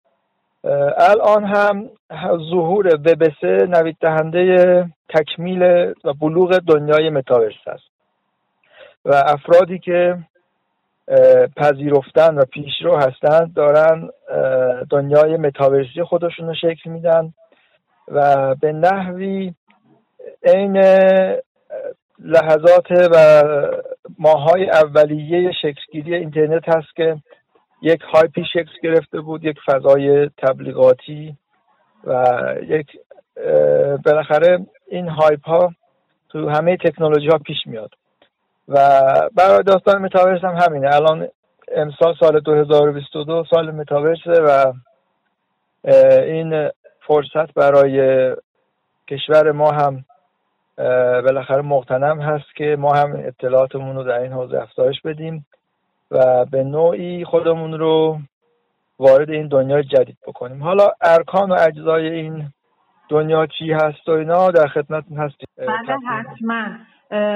الان 0.97 1.43
هم 1.45 1.89
ظهور 2.49 2.87
وب 2.87 3.23
سه 3.41 3.65
نوید 3.69 3.97
دهنده 4.01 4.85
تکمیل 5.09 5.63
و 6.03 6.13
بلوغ 6.13 6.57
دنیای 6.57 7.09
متاورس 7.09 7.67
است. 7.67 7.91
و 9.05 9.23
افرادی 9.27 9.79
که 9.79 10.17
پذیرفتن 11.57 12.37
و 12.37 12.45
پیشرو 12.45 12.97
هستند 12.97 13.53
دارن 13.53 14.09
دنیای 14.89 15.37
متاورسی 15.37 16.03
خودشون 16.03 16.47
رو 16.47 16.55
شکل 16.55 16.89
میدن 16.89 17.33
و 18.07 18.55
به 18.55 18.71
نحوی 18.71 19.53
عین 20.43 20.77
لحظات 22.19 22.91
و 22.91 23.43
ماهای 24.19 24.69
اولیه 24.69 25.51
شکلگیری 25.51 26.15
اینترنت 26.15 26.69
هست 26.69 26.95
که 26.95 27.17
یک 27.81 28.01
hype 28.01 28.36
ی 28.36 28.45
شکل 28.53 28.71
گرفته 28.83 29.21
بود 29.21 29.43
یک 29.43 29.57
فضای 29.65 30.29
تبلیغاتی 30.37 31.37
و 32.03 32.25
یک 32.67 32.87
بالاخره 34.05 34.59
این 34.87 35.09
hype 35.09 35.47
ها 35.47 35.73
تو 36.29 36.49
همه 36.49 36.77
تکنولوژی 36.77 37.27
ها 37.27 37.37
پیش 37.37 37.57
میاد. 37.65 37.91
و 38.67 38.77
برای 39.35 39.63
داستان 39.63 40.01
متاورس 40.01 40.43
هم 40.43 40.55
همینه. 40.55 40.95
الان 40.95 41.27
امسال 41.75 42.15
سال 42.19 42.39
2022 42.39 43.45
سال 43.49 43.71
متاورسه 43.71 44.31
و 44.31 44.73
این 46.23 46.69
فرصت 47.07 47.53
برای 47.53 48.35
کشور 49.07 49.51
ما 49.51 49.71
هم 49.71 50.05
بالاخره 51.23 51.61
مقتنم 51.61 52.21
هست 52.21 52.55
که 52.55 52.75
ما 52.79 52.93
هم 52.93 53.15
اطلاعاتمون 53.25 53.95
رو 53.95 54.03
در 54.03 54.19
این 54.19 54.31
حوزه 54.31 54.61
افزایش 54.61 55.01
بدیم. 55.01 55.45
و 56.11 56.45
به 56.51 56.63
نوعی 56.63 57.25
خودمون 57.25 57.79
رو 57.79 58.17
وارد 58.99 59.29
این 59.29 59.47
دنیای 59.47 59.83
جدید 59.83 60.17
بکنیم. 60.27 60.63
حالا 60.63 60.87
ارکان 61.01 61.51
و 61.51 61.55
اجزای 61.67 62.07
این 62.07 62.43
دنیا 63.09 63.45
چی 63.45 63.71
هست 63.71 64.09
و 64.09 64.11
اینا 64.11 64.51
در 64.51 64.67
خدمت 64.67 65.03
هستیم. 65.17 65.47
بله 65.57 65.97
حتما. 66.07 66.63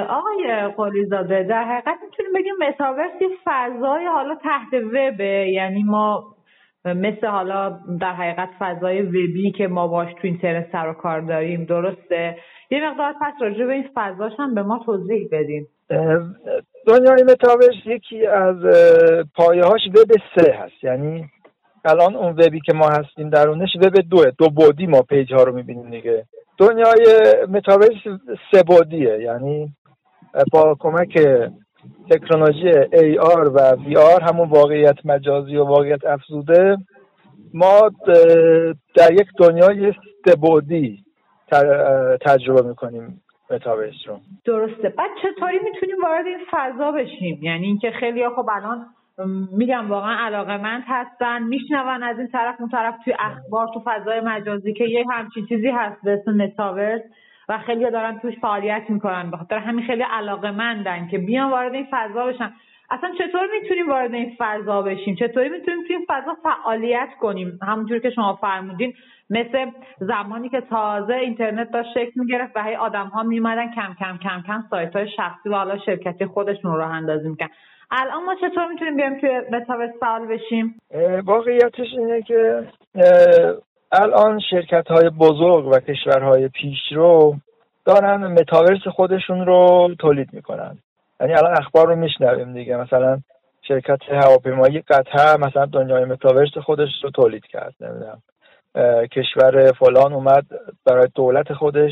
آقای 0.10 0.68
قلیزاده 0.78 1.44
در 1.44 1.64
حقیقت 1.64 1.98
می‌تونیم 2.06 2.34
بگیم 2.36 2.54
متاورس 2.70 3.12
فضای 3.46 4.06
حالا 4.06 4.36
تحت 4.36 4.74
وبه. 4.74 5.50
یعنی 5.54 5.84
ما 5.84 6.24
مثل 6.86 7.28
حالا 7.28 7.80
در 8.02 8.14
حقیقت 8.14 8.50
فضای 8.60 9.02
وبی 9.02 9.52
که 9.52 9.68
ما 9.68 9.88
باش 9.88 10.14
تو 10.14 10.20
اینترنت 10.24 10.72
سر 10.72 10.88
و 10.88 10.94
کار 10.94 11.22
داریم 11.22 11.66
درسته؟ 11.66 12.38
یه 12.72 12.90
مقدار 12.90 13.14
پس 13.22 13.34
راجع 13.42 13.66
به 13.66 13.74
این 13.74 13.90
فضاش 13.96 14.34
هم 14.40 14.56
به 14.56 14.64
ما 14.64 14.80
توضیح 14.86 15.28
بدیم 15.32 15.68
دنیای 16.86 17.24
متاورس 17.24 17.76
یکی 17.86 18.28
از 18.28 18.56
پایه 19.36 19.64
هاش 19.64 19.82
وب 19.88 20.12
سه 20.36 20.54
هست. 20.54 20.84
یعنی 20.84 21.30
الان 21.86 22.16
اون 22.16 22.32
وبی 22.32 22.60
که 22.60 22.74
ما 22.74 22.88
هستیم 22.88 23.30
درونش 23.30 23.70
وب 23.82 23.94
دوه 24.10 24.32
دو 24.38 24.50
بودی 24.50 24.88
ما 24.88 25.02
page 25.02 25.34
ها 25.34 25.44
رو 25.44 25.56
می‌بینیم 25.56 25.90
دیگه. 25.90 26.26
دنیای 26.58 27.06
متاورس 27.50 28.20
سه 28.52 28.64
بودیه. 28.64 29.20
یعنی 29.22 29.74
با 30.52 30.76
کمک 30.80 31.20
تکنولوژی 32.10 32.72
AR 32.72 33.48
و 33.54 33.76
VR 33.76 34.24
همون 34.24 34.50
واقعیت 34.50 35.06
مجازی 35.06 35.56
و 35.56 35.64
واقعیت 35.64 36.06
افزوده 36.06 36.78
ما 37.54 37.92
در 38.96 39.14
یک 39.14 39.28
دنیای 39.38 39.94
سه 40.26 40.36
بودی 40.36 41.04
تجربه 42.26 42.68
می‌کنیم. 42.68 43.22
متاورس 43.52 44.08
رو 44.08 44.20
درسته. 44.46 44.90
بعد 44.90 45.10
چطوری 45.22 45.60
می‌تونیم 45.64 45.96
وارد 46.04 46.26
این 46.26 46.40
فضا 46.52 46.92
بشیم؟ 46.92 47.40
یعنی 47.42 47.66
اینکه 47.66 47.92
خیلی 47.92 48.30
خب 48.30 48.50
الان 48.50 48.86
میگم 49.52 49.90
واقعا 49.90 50.26
علاقه 50.26 50.58
مند 50.58 50.84
هستن 50.88 51.44
میشنون 51.44 52.04
از 52.04 52.20
این 52.20 52.28
طرف 52.28 52.56
اون 52.60 52.70
طرف 52.70 52.96
توی 53.04 53.14
اخبار 53.20 53.68
تو 53.74 53.82
فضای 53.86 54.22
مجازی 54.22 54.74
که 54.74 54.84
یه 54.84 55.06
همچین 55.12 55.46
چیزی 55.46 55.70
هست 55.70 56.02
به 56.04 56.14
اسم 56.14 56.32
متاورس 56.32 57.02
و 57.50 57.58
خیلی 57.58 57.92
دارن 57.92 58.20
توش 58.20 58.34
فعالیت 58.42 58.84
می‌کنن. 58.90 59.32
به 59.32 59.38
خاطر 59.38 59.58
همین 59.58 59.86
خیلی 59.86 60.04
علاقه 60.04 60.52
مندن 60.52 61.08
که 61.08 61.18
بیان 61.18 61.52
وارد 61.52 61.74
این 61.74 61.88
فضا 61.92 62.26
بشن. 62.26 62.54
اصلا 62.90 63.10
چطور 63.18 63.48
می‌تونیم 63.62 63.90
وارد 63.90 64.14
این 64.14 64.36
فضا 64.38 64.82
بشیم؟ 64.82 65.16
چطوری 65.16 65.50
می‌تونیم 65.50 65.84
توی 65.88 65.96
این 65.96 66.06
فضا 66.10 66.38
فعالیت 66.44 67.10
کنیم؟ 67.20 67.60
همونجور 67.62 68.00
که 68.00 68.10
شما 68.10 68.36
فرمودین 68.36 68.94
مثل 69.30 69.66
زمانی 70.00 70.50
که 70.50 70.62
تازه 70.62 71.14
اینترنت 71.14 71.72
داشت 71.72 71.90
شکل 71.94 72.12
می‌گرفت 72.16 72.52
و 72.56 72.64
هی 72.64 72.76
آدم 72.76 73.08
ها 73.08 73.24
میمدن 73.24 73.72
کم 73.76 73.96
کم 74.00 74.18
کم 74.18 74.44
کم 74.48 74.64
سایت 74.70 74.96
های 74.96 75.08
شخصی 75.18 75.50
و 75.50 75.56
حالا 75.56 75.78
شرکتی 75.78 76.26
خودشون 76.26 76.76
رو 76.76 76.88
اندازی 76.92 77.30
می‌کنن 77.30 77.50
الان 77.92 78.26
ما 78.26 78.36
چطور 78.36 78.68
می‌تونیم 78.68 78.96
بیایم 78.96 79.20
توی 79.20 79.42
متاورس 79.52 79.92
فعال 80.00 80.28
بشیم؟ 80.28 80.82
واقعیتش 81.26 81.88
اینه 81.98 82.22
که 82.22 82.64
الان 83.92 84.40
شرکت 84.40 84.88
های 84.88 85.10
بزرگ 85.10 85.68
و 85.68 85.80
کشورهای 85.80 86.48
پیشرو 86.48 87.36
دارن 87.86 88.28
متاورس 88.28 88.88
خودشون 88.88 89.46
رو 89.46 89.90
تولید 90.00 90.34
می‌کنن. 90.34 90.78
یعنی 91.20 91.34
الان 91.34 91.58
اخبار 91.58 91.88
رو 91.88 91.96
میشنویم 91.96 92.54
دیگه. 92.54 92.78
مثلا 92.78 93.20
شرکت 93.62 94.00
هواپیمایی 94.10 94.80
قطر 94.80 95.38
مثلا 95.38 95.66
دنیای 95.66 96.06
متاورس 96.06 96.58
خودش 96.58 96.90
رو 97.04 97.10
تولید 97.10 97.46
کرد. 97.46 97.74
نمی‌دونم. 97.82 98.22
کشور 99.12 99.72
فلان 99.72 100.14
اومد 100.14 100.46
برای 100.86 101.08
دولت 101.16 101.54
خودش 101.54 101.92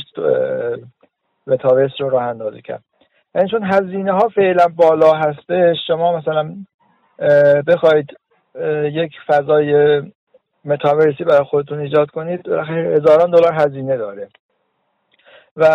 متاورس 1.47 1.91
رو 1.99 2.09
راه 2.09 2.23
اندازی 2.23 2.61
کرد. 2.61 2.83
یعنی 3.35 3.49
چون 3.49 3.63
هزینه 3.63 4.11
ها 4.11 4.27
فعلا 4.35 4.67
بالا 4.75 5.13
هسته 5.13 5.73
شما 5.87 6.17
مثلا 6.17 6.55
بخواید 7.67 8.17
یک 8.91 9.11
فضای 9.27 10.01
متاورسی 10.65 11.23
برای 11.23 11.43
خودتون 11.43 11.79
ایجاد 11.79 12.09
کنید 12.09 12.47
هزاران 12.47 13.31
دلار 13.31 13.53
هزینه 13.53 13.97
داره. 13.97 14.29
و 15.57 15.65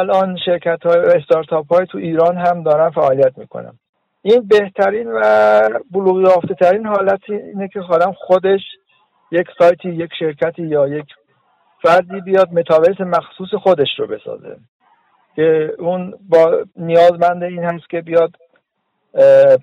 الان 0.00 0.36
شرکت 0.44 0.86
های 0.86 0.98
استارتاپ 0.98 1.72
های 1.72 1.86
تو 1.86 1.98
ایران 1.98 2.36
هم 2.36 2.62
دارن 2.62 2.90
فعالیت 2.90 3.38
می‌کنن. 3.38 3.72
این 4.22 4.48
بهترین 4.48 5.12
و 5.12 5.60
بلوغ 5.90 6.20
یافته 6.20 6.54
ترین 6.54 6.86
حالت 6.86 7.20
اینه 7.28 7.68
که 7.68 7.80
خودم 7.80 8.12
خودش 8.12 8.60
یک 9.30 9.46
سایتی 9.58 9.88
یک 9.88 10.10
شرکتی 10.18 10.62
یا 10.62 10.88
یک 10.88 11.06
فردی 11.82 12.20
بیاد 12.20 12.52
متاورس 12.52 13.00
مخصوص 13.00 13.54
خودش 13.62 13.98
رو 13.98 14.06
بسازه. 14.06 14.56
که 15.36 15.72
اون 15.78 16.14
با 16.28 16.64
نیازمند 16.76 17.42
این 17.42 17.64
هست 17.64 17.90
که 17.90 18.00
بیاد 18.00 18.30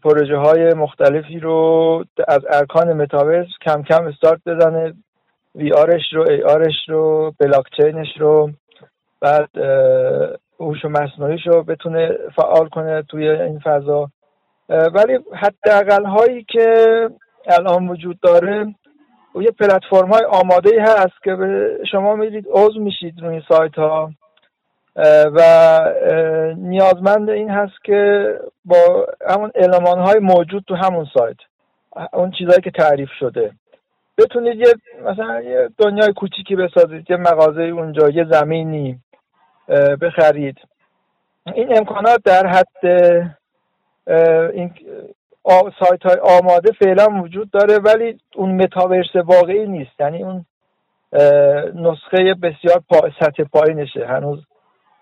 پروژه 0.04 0.38
های 0.38 0.74
مختلفی 0.74 1.40
رو 1.40 2.06
از 2.28 2.40
ارکان 2.50 2.94
متاورس 2.94 3.48
کم 3.66 3.84
کم 3.84 4.08
استارت 4.08 4.42
بزنه. 4.46 4.94
وی 5.56 5.72
آرش 5.72 6.14
رو 6.14 6.30
ای 6.30 6.44
آرش 6.44 6.76
رو 6.88 7.34
بلاکچینش 7.40 8.08
رو 8.18 8.52
بعد 9.22 9.50
هوش 10.60 10.86
مصنوعیش 10.86 11.48
رو 11.48 11.64
بتونه 11.64 12.18
فعال 12.36 12.70
کنه 12.70 13.02
توی 13.02 13.30
این 13.30 13.60
فضا. 13.60 14.10
ولی 14.70 15.20
حداقل 15.34 16.06
هایی 16.06 16.44
که 16.44 17.10
الان 17.48 17.88
وجود 17.88 18.20
داره 18.20 18.76
یه 19.36 19.52
پلتفرم 19.52 20.14
های 20.14 20.24
آماده 20.24 20.82
هست 20.82 21.24
که 21.24 21.38
شما 21.92 22.16
میرید 22.16 22.46
عضو 22.52 22.80
میشید 22.80 23.22
روی 23.22 23.42
سایت 23.48 23.76
ها 23.76 24.12
و 25.36 25.80
نیازمند 26.58 27.30
این 27.30 27.50
هست 27.50 27.84
که 27.84 28.30
با 28.66 29.08
همون 29.30 29.52
علمان 29.56 30.00
های 30.00 30.20
موجود 30.20 30.64
تو 30.68 30.76
همون 30.76 31.08
سایت 31.18 31.38
اون 32.14 32.32
چیزهایی 32.32 32.62
که 32.62 32.72
تعریف 32.72 33.10
شده. 33.20 33.52
بتونید 34.18 34.60
یه 34.60 34.74
مثلا 35.06 35.42
یه 35.42 35.70
دنیای 35.78 36.14
کوچیکی 36.14 36.56
بسازید 36.56 37.12
یه 37.12 37.18
مغازه 37.18 37.62
اونجا 37.62 38.10
یه 38.10 38.26
زمینی 38.32 39.00
بخرید. 40.02 40.58
این 41.54 41.78
امکانات 41.78 42.20
در 42.26 42.48
حد 42.48 42.86
این 44.54 44.74
سایت 45.80 46.04
های 46.04 46.18
آماده 46.40 46.72
فعلا 46.72 47.22
وجود 47.22 47.52
داره 47.52 47.80
ولی 47.80 48.20
اون 48.36 48.56
متاورس 48.56 49.16
واقعی 49.16 49.68
نیست. 49.68 50.00
یعنی 50.00 50.24
اون 50.24 50.46
نسخه 51.76 52.34
بسیار 52.34 52.84
پا 52.90 53.10
سطح 53.20 53.44
پایینشه. 53.44 54.06
هنوز 54.06 54.46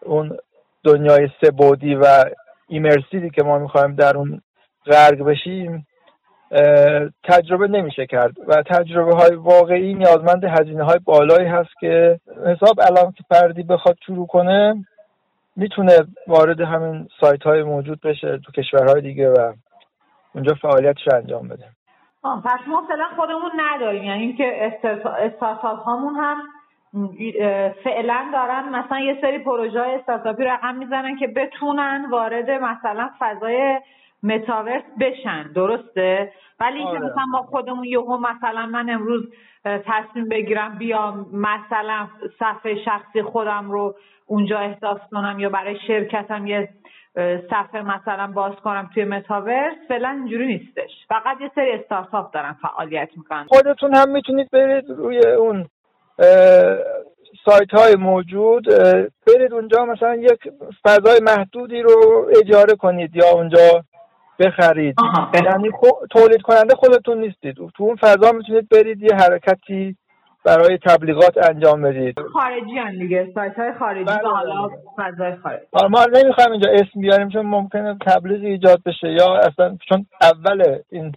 اون 0.05 0.37
دنیای 0.83 1.29
سبودی 1.43 1.95
و 1.95 2.05
ایمرسیوی 2.67 3.29
که 3.29 3.43
ما 3.43 3.57
می‌خوایم 3.57 3.95
در 3.95 4.17
اون 4.17 4.41
غرق 4.85 5.23
بشیم 5.23 5.87
تجربه 7.23 7.67
نمیشه 7.67 8.05
کرد. 8.05 8.31
و 8.47 8.63
تجربه 8.63 9.15
های 9.15 9.35
واقعی 9.35 9.93
نیازمند 9.93 10.43
هزینه 10.43 10.83
های 10.83 10.99
بالایی 11.05 11.47
هست 11.47 11.69
که 11.79 12.19
حساب 12.45 12.79
الان 12.79 13.11
که 13.11 13.23
پردی 13.29 13.63
بخواد 13.63 13.97
شروع 14.05 14.27
کنه 14.27 14.85
می‌تونه 15.55 15.97
وارد 16.27 16.61
همین 16.61 17.07
سایت 17.21 17.43
های 17.43 17.63
موجود 17.63 18.01
بشه 18.01 18.37
تو 18.37 18.51
کشورهای 18.51 19.01
دیگه 19.01 19.29
و 19.29 19.53
اونجا 20.35 20.53
فعالیتش 20.53 21.07
انجام 21.13 21.47
بده. 21.47 21.65
پس 22.23 22.67
ما 22.67 22.83
فعلا 22.87 23.05
خودمون 23.15 23.51
نداریم. 23.57 24.03
یعنی 24.03 24.21
اینکه 24.21 24.73
استارتاپ 25.19 25.79
هامون 25.79 26.15
هم 26.15 26.37
فعلا 27.83 28.29
دارن 28.33 28.69
مثلا 28.69 28.99
یه 28.99 29.17
سری 29.21 29.39
پروژه 29.39 29.79
های 29.79 29.95
استارتاپی 29.95 30.43
رقم 30.43 30.75
می‌زنن 30.75 31.15
که 31.15 31.27
بتونن 31.27 32.05
وارد 32.11 32.49
مثلا 32.49 33.09
فضای 33.19 33.79
متاورس 34.23 34.83
بشن. 34.99 35.51
درسته؟ 35.51 36.31
ولی 36.59 36.77
اینکه 36.77 36.97
آره. 36.97 36.99
مثلا 36.99 37.25
ما 37.31 37.41
خودمون 37.41 37.83
یهو 37.83 38.17
مثلا 38.17 38.65
من 38.65 38.89
امروز 38.89 39.33
تصمیم 39.65 40.29
بگیرم 40.29 40.77
بیام 40.77 41.25
مثلا 41.33 42.07
صفحه 42.39 42.83
شخصی 42.85 43.21
خودم 43.21 43.71
رو 43.71 43.95
اونجا 44.27 44.59
احساس 44.59 44.99
کنم 45.11 45.39
یا 45.39 45.49
برای 45.49 45.79
شرکتم 45.87 46.47
یه 46.47 46.69
صفحه 47.49 47.81
مثلا 47.81 48.27
باز 48.27 48.53
کنم 48.63 48.89
توی 48.93 49.05
متاورس 49.05 49.75
فعلا 49.87 50.09
اینجوری 50.09 50.47
نیستش. 50.47 50.91
فقط 51.09 51.41
یه 51.41 51.51
سری 51.55 51.71
استارتاپ 51.71 52.33
دارن 52.33 52.55
فعالیت 52.61 53.09
می‌کنن. 53.17 53.47
خودتون 53.49 53.95
هم 53.95 54.09
می‌تونید 54.09 54.49
برید 54.51 54.89
روی 54.89 55.25
اون 55.27 55.67
سایت 57.45 57.71
های 57.73 57.95
موجود 57.95 58.65
برید 59.27 59.53
اونجا 59.53 59.85
مثلا 59.85 60.15
یک 60.15 60.39
فضای 60.83 61.19
محدودی 61.23 61.81
رو 61.81 62.27
اجاره 62.41 62.75
کنید 62.75 63.15
یا 63.15 63.29
اونجا 63.33 63.83
بخرید. 64.39 64.95
یعنی 65.33 65.71
تولید 66.11 66.41
کننده 66.41 66.75
خودتون 66.75 67.17
نیستید. 67.17 67.55
تو 67.55 67.83
اون 67.83 67.95
فضا 67.95 68.31
می‌تونید 68.31 68.69
برید 68.69 69.03
یه 69.03 69.15
حرکتی 69.15 69.95
برای 70.45 70.77
تبلیغات 70.77 71.49
انجام 71.49 71.81
بدید. 71.81 72.15
خارجی 72.33 72.77
هم 72.77 72.91
دیگه 72.99 73.31
سایت 73.35 73.55
های 73.59 73.73
خارجی 73.79 74.03
بله. 74.03 74.29
حالا 74.29 74.69
فضای 74.97 75.35
خارجی. 75.35 75.65
ما 75.73 76.05
نمی‌خوایم 76.05 76.51
اینجا 76.51 76.69
اسم 76.71 77.01
بیاریم 77.01 77.29
چون 77.29 77.45
ممکنه 77.45 77.97
تبلیغ 78.07 78.43
ایجاد 78.43 78.79
بشه 78.85 79.07
یا 79.11 79.35
اصلا 79.35 79.77
چون 79.89 80.05
اول 80.21 80.77
این 80.89 81.11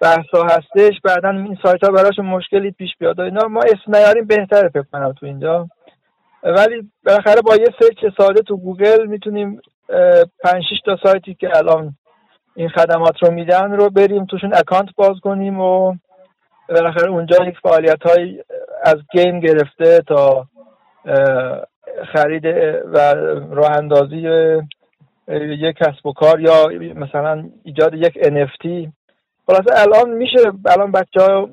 بحثا 0.00 0.42
هستش 0.44 1.00
بعدا 1.04 1.30
این 1.30 1.58
سایت 1.62 1.84
ها 1.84 1.90
براشون 1.90 2.26
مشکلی 2.26 2.70
پیش 2.70 2.90
بیاد. 2.98 3.20
اینا 3.20 3.48
ما 3.48 3.60
اسم 3.60 3.96
نیاریم 3.96 4.24
بهتره 4.24 4.68
فکر 4.68 4.84
کنم 4.92 5.12
تو 5.12 5.26
اینجا. 5.26 5.68
ولی 6.42 6.90
بالاخره 7.06 7.42
با 7.42 7.56
یه 7.56 7.68
search 7.80 8.14
ساده 8.16 8.42
تو 8.42 8.56
گوگل 8.56 9.06
می‌تونیم 9.06 9.60
پنج 10.44 10.64
تا 10.84 10.96
سایتی 11.02 11.34
که 11.34 11.56
الان 11.56 11.94
این 12.56 12.68
خدمات 12.68 13.22
رو 13.22 13.30
میدن 13.32 13.72
رو 13.72 13.90
بریم 13.90 14.24
توشون 14.24 14.54
account 14.54 14.88
باز 14.96 15.20
کنیم 15.22 15.60
و 15.60 15.94
بالاخره 16.72 17.10
اونجا 17.10 17.44
یک 17.44 17.58
فعالیت 17.62 18.02
های 18.02 18.44
از 18.84 18.96
گیم 19.12 19.40
گرفته 19.40 20.00
تا 20.08 20.46
خرید 22.12 22.44
و 22.92 23.14
راه 23.50 23.70
اندازی 23.70 24.28
یک 25.28 25.76
کسب 25.76 26.06
و 26.06 26.12
کار 26.12 26.40
یا 26.40 26.68
مثلا 26.94 27.44
ایجاد 27.64 27.94
یک 27.94 28.18
NFT 28.18 28.88
خلاصه 29.46 29.80
الان 29.80 30.10
میشه 30.10 30.38
الان 30.66 30.92
بچه 30.92 31.22
ها 31.22 31.48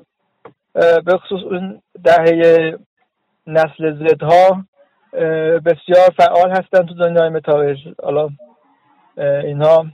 به 0.74 1.18
خصوص 1.18 1.42
اون 1.42 1.82
دهه 2.04 2.78
نسل 3.46 4.08
زدها 4.08 4.64
بسیار 5.64 6.10
فعال 6.16 6.50
هستن 6.50 6.86
تو 6.86 6.94
دنیای 6.94 7.28
متاورس. 7.28 7.78
حالا 8.02 8.28
اینها 9.16 9.86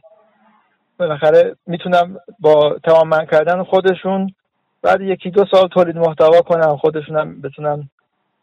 بالاخره 0.99 1.57
می‌تونم 1.67 2.17
با 2.41 2.79
تمام 2.85 3.27
کردن 3.31 3.63
خودشون 3.63 4.31
بعد 4.87 5.01
یکی 5.01 5.31
دو 5.31 5.45
سال 5.51 5.69
تولید 5.69 5.97
محتوا 5.97 6.41
کنم 6.41 6.77
خودشون 6.77 7.17
هم 7.17 7.41
بتونن 7.41 7.89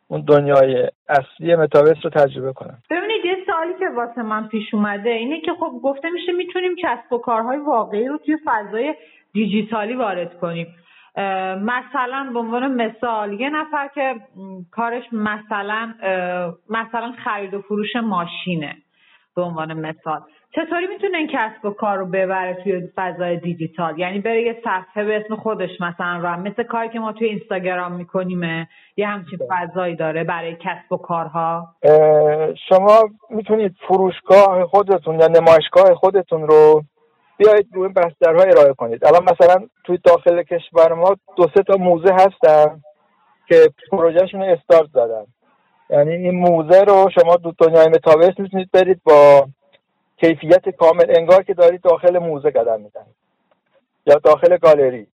اون 0.07 0.21
دنیای 0.21 0.89
اصلی 1.09 1.55
متاورس 1.55 1.97
رو 2.03 2.09
تجربه 2.09 2.53
کنم 2.53 2.77
ببینید 2.89 3.25
یه 3.25 3.37
سوالی 3.45 3.73
که 3.79 3.89
واسه 3.95 4.21
من 4.21 4.47
پیش 4.47 4.73
اومده 4.73 5.09
اینه 5.09 5.41
که 5.41 5.51
خب 5.59 5.71
گفته 5.83 6.09
میشه 6.09 6.31
می‌تونیم 6.31 6.75
کسب 6.75 7.13
و 7.13 7.17
کارهای 7.17 7.57
واقعی 7.57 8.07
رو 8.07 8.17
توی 8.17 8.37
فضای 8.45 8.95
دیجیتالی 9.33 9.93
وارد 9.93 10.39
کنیم. 10.39 10.67
مثلا 11.61 12.29
به 12.33 12.39
عنوان 12.39 12.87
مثال 12.87 13.39
یه 13.39 13.49
نفر 13.49 13.87
که 13.87 14.15
کارش 14.71 15.03
مثلا 15.11 15.93
مثلا 16.69 17.13
خرید 17.23 17.53
و 17.53 17.61
فروش 17.61 17.95
ماشینه 17.95 18.75
به 19.35 19.41
عنوان 19.41 19.73
مثال. 19.73 20.21
چطوری 20.55 20.87
می‌تونه 20.87 21.17
این 21.17 21.27
کسب 21.33 21.65
و 21.65 21.69
کار 21.69 21.97
رو 21.97 22.05
ببره 22.05 22.53
توی 22.63 22.81
فضای 22.95 23.37
دیجیتال؟ 23.37 23.99
یعنی 23.99 24.19
بره 24.19 24.41
یه 24.41 24.61
صفحه 24.63 25.03
به 25.05 25.17
اسم 25.17 25.35
خودش 25.35 25.69
مثلا 25.81 26.17
رو 26.17 26.39
مثل 26.39 26.63
کاری 26.63 26.89
که 26.89 26.99
ما 26.99 27.13
توی 27.13 27.27
اینستاگرام 27.27 27.91
می‌کنیم 27.91 28.67
یه 28.97 29.07
همچین 29.07 29.39
فضایی 29.49 29.95
داره 29.95 30.23
برای 30.23 30.55
کسب 30.55 30.91
و 30.91 30.97
کارها؟ 30.97 31.67
شما 32.69 33.01
می‌تونید 33.29 33.75
فروشگاه 33.87 34.65
خودتون 34.65 35.19
یا 35.19 35.27
نمایشگاه 35.27 35.95
خودتون 35.95 36.47
رو 36.47 36.83
بیایید 37.37 37.67
روی 37.73 37.89
بسترها 37.89 38.41
ارائه 38.41 38.73
کنید. 38.73 39.05
الان 39.05 39.23
مثلا 39.23 39.67
توی 39.83 39.97
داخل 40.03 40.43
کشور 40.43 40.93
ما 40.93 41.15
دو 41.37 41.47
سه 41.55 41.63
تا 41.63 41.77
موزه 41.77 42.13
هستن 42.13 42.81
که 43.47 43.55
پروژهشون 43.91 44.41
استارت 44.41 44.89
زدن 44.93 45.25
یعنی 45.89 46.11
این 46.11 46.39
موزه 46.39 46.83
رو 46.83 47.09
شما 47.21 47.35
دو 47.35 47.51
دنیای 47.57 47.87
متاورس 47.87 48.39
می‌تونید 48.39 48.69
برید 48.73 49.01
با 49.05 49.47
کیفیت 50.17 50.69
کامل 50.69 51.05
انگار 51.17 51.43
که 51.43 51.53
دارید 51.53 51.81
داخل 51.81 52.17
موزه 52.17 52.49
قدم 52.49 52.81
می‌زنید 52.81 53.15
یا 54.05 54.15
داخل 54.15 54.57
گالری. 54.57 55.07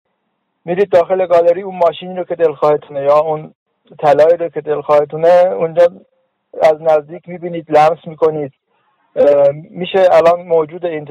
میرید 0.64 0.90
داخل 0.90 1.26
گالری 1.26 1.62
اون 1.62 1.78
ماشینی 1.84 2.16
رو 2.16 2.24
که 2.24 2.34
دلخواهتونه 2.34 3.02
یا 3.02 3.18
اون 3.18 3.54
طلایی 3.98 4.36
رو 4.36 4.48
که 4.48 4.60
دلخواهتونه 4.60 5.28
اونجا 5.28 5.82
از 6.62 6.82
نزدیک 6.82 7.28
می‌بینید 7.28 7.78
لمس 7.78 7.98
می‌کنید. 8.06 8.52
میشه 9.70 9.98
الان 10.12 10.46
موجود 10.46 10.86
این 10.86 11.08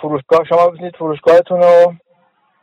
فروشگاه 0.00 0.44
شما 0.44 0.68
ببینید 0.68 0.96
فروشگاهتون 0.96 1.60
رو 1.62 1.94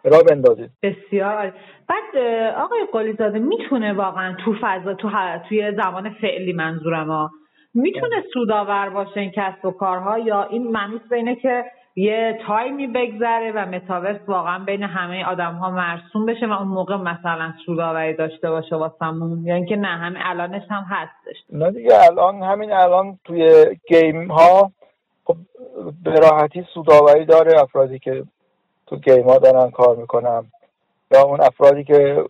را 0.04 0.20
بندازید. 0.30 0.72
بسیار. 0.84 1.54
بعد 1.90 2.18
آقای 2.58 2.80
قلیزاده 2.92 3.40
می‌تونه 3.40 3.94
واقعا 3.94 4.36
تو 4.46 4.56
فضا 4.62 4.94
تو 4.94 5.10
توی 5.50 5.72
زمان 5.76 6.16
فعلی 6.22 6.54
منظورم 6.54 7.08
ها 7.08 7.32
می‌تونه 7.76 8.24
سودآور 8.34 8.90
باشه 8.90 9.20
این 9.20 9.32
کسب 9.32 9.66
و 9.66 9.72
کارها؟ 9.72 10.20
یا 10.20 10.44
این 10.44 10.72
معنیش 10.72 11.02
بینه 11.12 11.36
که 11.36 11.66
یه 11.96 12.40
time 12.48 12.80
ی 12.80 12.88
بگذره 12.88 13.52
و 13.56 13.66
متاورس 13.66 14.18
واقعا 14.28 14.60
بین 14.66 14.84
همه 14.84 15.26
آدم 15.26 15.54
ها 15.54 15.70
مرسوم 15.70 16.26
بشه 16.26 16.48
و 16.48 16.52
اون 16.52 16.68
موقع 16.68 16.96
مثلا 16.96 17.54
سودآوری 17.66 18.14
داشته 18.14 18.50
باشه 18.50 18.76
واسمون؟ 18.76 19.46
یا 19.46 19.56
اینکه 19.56 19.76
نه 19.76 19.88
همین 19.88 20.22
الانش 20.26 20.64
هم 20.70 20.86
هستش. 20.90 21.36
نه 21.50 21.72
دیگه 21.72 22.04
الان 22.04 22.44
همین 22.44 22.72
الان 22.72 23.20
توی 23.26 23.66
game 23.88 24.32
ها 24.32 24.72
خب 25.26 25.36
به 26.04 26.20
راحتی 26.20 26.66
سودآوری 26.74 27.26
داره 27.26 27.62
افرادی 27.62 28.00
که 28.00 28.24
تو 28.88 28.96
game 28.96 29.30
ها 29.30 29.38
دارن 29.38 29.72
کار 29.72 29.96
می‌کنن 29.96 30.44
یا 31.12 31.22
اون 31.22 31.42
افرادی 31.42 31.84
که 31.84 32.24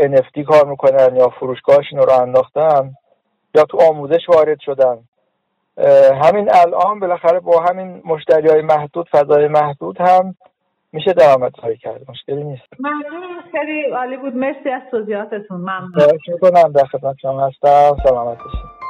NFT 0.00 0.44
کار 0.46 0.66
می‌کنن 0.66 1.16
یا 1.16 1.28
فروشگاهشون 1.28 1.98
رو 1.98 2.12
انداختن. 2.20 2.94
یا 3.54 3.64
تو 3.64 3.78
آموزش 3.90 4.28
وارد 4.28 4.60
شدن. 4.60 4.98
همین 6.22 6.50
الان 6.54 7.00
بالاخره 7.00 7.40
با 7.40 7.60
همین 7.60 8.02
مشتری 8.04 8.48
های 8.48 8.62
محدود 8.62 9.08
فضای 9.12 9.48
محدود 9.48 10.00
هم 10.00 10.34
میشه 10.92 11.12
درآمدزایی 11.12 11.76
کرد. 11.76 12.10
مشکلی 12.10 12.44
نیست. 12.44 12.62
ممنون 12.78 13.40
خیلی 13.52 13.90
عالی 13.90 14.16
بود. 14.16 14.36
مرسی 14.36 14.68
از 14.68 14.82
توضیحاتتون. 14.90 15.60
ممنون. 15.60 15.92
می‌کنم. 16.28 16.72
در 16.72 16.84
خدمت 16.84 17.16
شما 17.22 17.46
هستم. 17.46 17.96
سلامت 18.04 18.38
باشید 18.38 18.81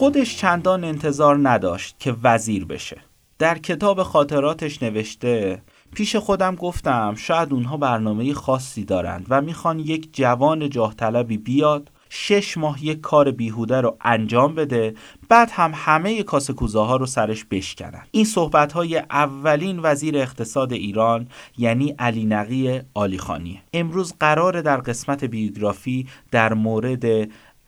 خودش 0.00 0.36
چندان 0.36 0.84
انتظار 0.84 1.48
نداشت 1.48 1.96
که 1.98 2.14
وزیر 2.22 2.64
بشه. 2.64 3.00
در 3.38 3.58
کتاب 3.58 4.02
خاطراتش 4.02 4.82
نوشته 4.82 5.62
پیش 5.94 6.16
خودم 6.16 6.54
گفتم 6.54 7.14
شاید 7.14 7.52
اونها 7.52 7.76
برنامه 7.76 8.34
خاصی 8.34 8.84
دارند 8.84 9.26
و 9.28 9.40
می‌خوان 9.40 9.78
یک 9.78 10.08
جوان 10.12 10.70
جاه 10.70 10.94
طلبی 10.94 11.38
بیاد 11.38 11.90
شش 12.10 12.58
ماه 12.58 12.84
یک 12.84 13.00
کار 13.00 13.30
بیهوده 13.30 13.80
رو 13.80 13.96
انجام 14.00 14.54
بده 14.54 14.94
بعد 15.28 15.50
هم 15.52 15.72
همه 15.74 16.22
کاسکوزه 16.22 16.80
ها 16.80 16.96
رو 16.96 17.06
سرش 17.06 17.44
بشکنن. 17.44 18.02
این 18.10 18.24
صحبت 18.24 18.72
های 18.72 18.98
اولین 18.98 19.80
وزیر 19.82 20.16
اقتصاد 20.16 20.72
ایران 20.72 21.28
یعنی 21.58 21.94
علی 21.98 22.24
نقی 22.24 22.80
آلیخانیه 22.94 23.62
امروز 23.72 24.14
قرار 24.20 24.60
در 24.60 24.76
قسمت 24.76 25.24
بیوگرافی 25.24 26.06
در 26.30 26.54
مورد 26.54 27.04